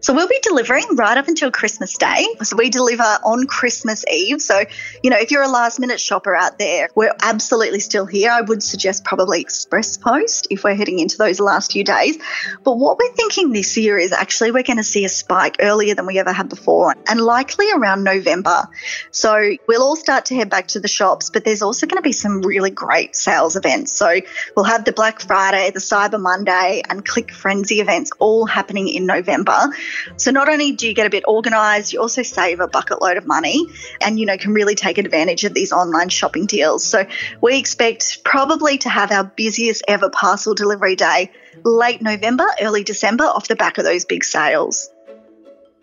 So 0.03 0.15
we'll 0.15 0.27
be 0.27 0.41
delivering 0.43 0.97
right 0.97 1.17
up 1.17 1.29
until 1.29 1.53
Christmas 1.53 1.97
Day. 1.97 2.27
So 2.43 2.57
we 2.57 2.71
deliver 2.71 3.05
on 3.05 3.47
Christmas 3.47 4.05
Eve. 4.11 4.43
So, 4.43 4.65
you 5.01 5.11
know, 5.11 5.17
if 5.17 5.31
you're 5.31 5.45
a 5.45 5.49
last 5.49 5.79
minute 5.79 6.01
shopper 6.01 6.35
out 6.35 6.59
there, 6.59 6.89
we're 6.97 7.15
absolutely 7.23 7.79
still 7.79 8.05
here. 8.05 8.33
I 8.33 8.41
would 8.41 8.65
suggest 8.65 9.05
probably 9.05 9.41
Express 9.41 9.97
Post 9.97 10.49
if 10.51 10.65
we're 10.65 10.75
heading 10.75 10.99
into 10.99 11.19
those 11.19 11.39
last 11.39 11.71
few 11.71 11.85
days. 11.85 12.19
But 12.65 12.79
what 12.79 12.99
we're 12.99 13.13
thinking 13.13 13.53
this 13.53 13.77
year 13.77 13.97
is 13.97 14.11
actually 14.11 14.51
we're 14.51 14.65
going 14.65 14.79
to 14.79 14.83
see 14.83 15.05
a 15.05 15.09
spike 15.09 15.59
earlier 15.61 15.95
than 15.95 16.07
we 16.07 16.19
ever 16.19 16.33
had 16.33 16.49
before 16.49 16.97
and 17.09 17.21
likely 17.21 17.71
around 17.71 18.03
November. 18.03 18.69
So 19.13 19.53
we'll 19.69 19.85
all 19.85 19.95
start 19.95 20.25
to 20.27 20.35
head 20.35 20.51
back 20.51 20.67
to 20.69 20.81
the 20.81 20.89
shops, 20.89 21.31
but 21.31 21.45
there's 21.45 21.63
also 21.63 21.87
going 21.87 21.99
to 21.99 22.03
be 22.03 22.13
some 22.13 22.43
really 22.43 22.71
great 22.71 23.15
sales 23.15 23.55
events. 23.55 23.93
So 23.93 24.21
we'll 24.57 24.65
have 24.65 24.85
the 24.85 24.93
Black 24.93 25.21
Friday, 25.21 25.71
the 25.71 25.79
Cyber 25.79 26.21
Monday, 26.21 26.83
and 26.91 27.07
Click 27.07 27.31
Frenzy 27.31 27.81
events 27.81 28.11
all 28.19 28.47
happening 28.47 28.89
in 28.89 29.07
November. 29.07 29.71
So 30.17 30.31
not 30.31 30.49
only 30.49 30.73
do 30.73 30.87
you 30.87 30.95
get 30.95 31.07
a 31.07 31.11
bit 31.11 31.25
organized, 31.27 31.93
you 31.93 32.01
also 32.01 32.23
save 32.23 32.61
a 32.61 32.69
bucket 32.69 33.03
load 33.03 33.17
of 33.17 33.27
money 33.27 33.67
and, 34.01 34.19
you 34.19 34.27
know, 34.27 34.37
can 34.37 34.53
really 34.53 34.75
take 34.75 34.99
advantage 34.99 35.45
of 35.45 35.55
these 35.55 35.73
online 35.73 36.09
shopping 36.09 36.47
deals. 36.47 36.85
So 36.85 37.07
we 37.41 37.59
expect 37.59 38.25
probably 38.25 38.79
to 38.79 38.89
have 38.89 39.11
our 39.11 39.25
busiest 39.25 39.83
ever 39.89 40.11
parcel 40.11 40.55
delivery 40.55 40.97
day 40.97 41.31
late 41.65 42.03
November, 42.03 42.47
early 42.61 42.85
December 42.85 43.25
off 43.25 43.49
the 43.49 43.57
back 43.57 43.79
of 43.79 43.85
those 43.85 44.05
big 44.05 44.25
sales. 44.25 44.92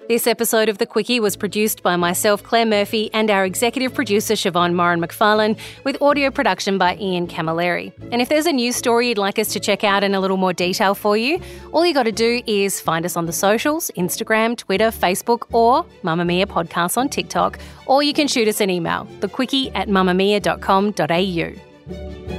This 0.10 0.26
episode 0.26 0.70
of 0.70 0.80
The 0.80 0.88
Quicky 0.88 1.20
was 1.20 1.36
produced 1.36 1.84
by 1.84 1.96
myself, 1.96 2.42
Claire 2.42 2.66
Murphy, 2.66 3.12
and 3.14 3.30
our 3.30 3.46
executive 3.46 3.94
producer, 3.94 4.34
Siobhan 4.34 4.74
Moran 4.74 5.00
McFarlane, 5.00 5.56
with 5.84 6.02
audio 6.02 6.32
production 6.32 6.80
by 6.80 6.96
Ian 6.96 7.28
Camilleri. 7.28 7.94
And 8.12 8.20
if 8.20 8.28
there's 8.28 8.48
a 8.48 8.52
news 8.52 8.76
story 8.76 9.10
you'd 9.10 9.20
like 9.20 9.38
us 9.38 9.54
to 9.54 9.60
check 9.60 9.84
out 9.84 10.04
in 10.04 10.16
a 10.16 10.20
little 10.20 10.38
more 10.38 10.52
detail 10.52 10.96
for 10.96 11.16
you, 11.16 11.40
all 11.74 11.86
you 11.86 11.94
got 11.94 12.08
to 12.08 12.12
do 12.12 12.42
is 12.48 12.82
find 12.82 13.06
us 13.06 13.16
on 13.16 13.28
the 13.28 13.32
socials 13.32 13.92
Instagram, 13.96 14.58
Twitter, 14.58 14.88
Facebook, 14.88 15.44
or 15.52 15.86
Mamamia 16.02 16.48
Podcast 16.48 16.98
on 16.98 17.08
TikTok, 17.08 17.60
or 17.86 18.02
you 18.02 18.14
can 18.14 18.28
shoot 18.28 18.48
us 18.48 18.62
an 18.62 18.72
email, 18.72 19.08
thequicky 19.20 19.72
at 19.76 19.90
mamamia.com.au. 19.90 22.39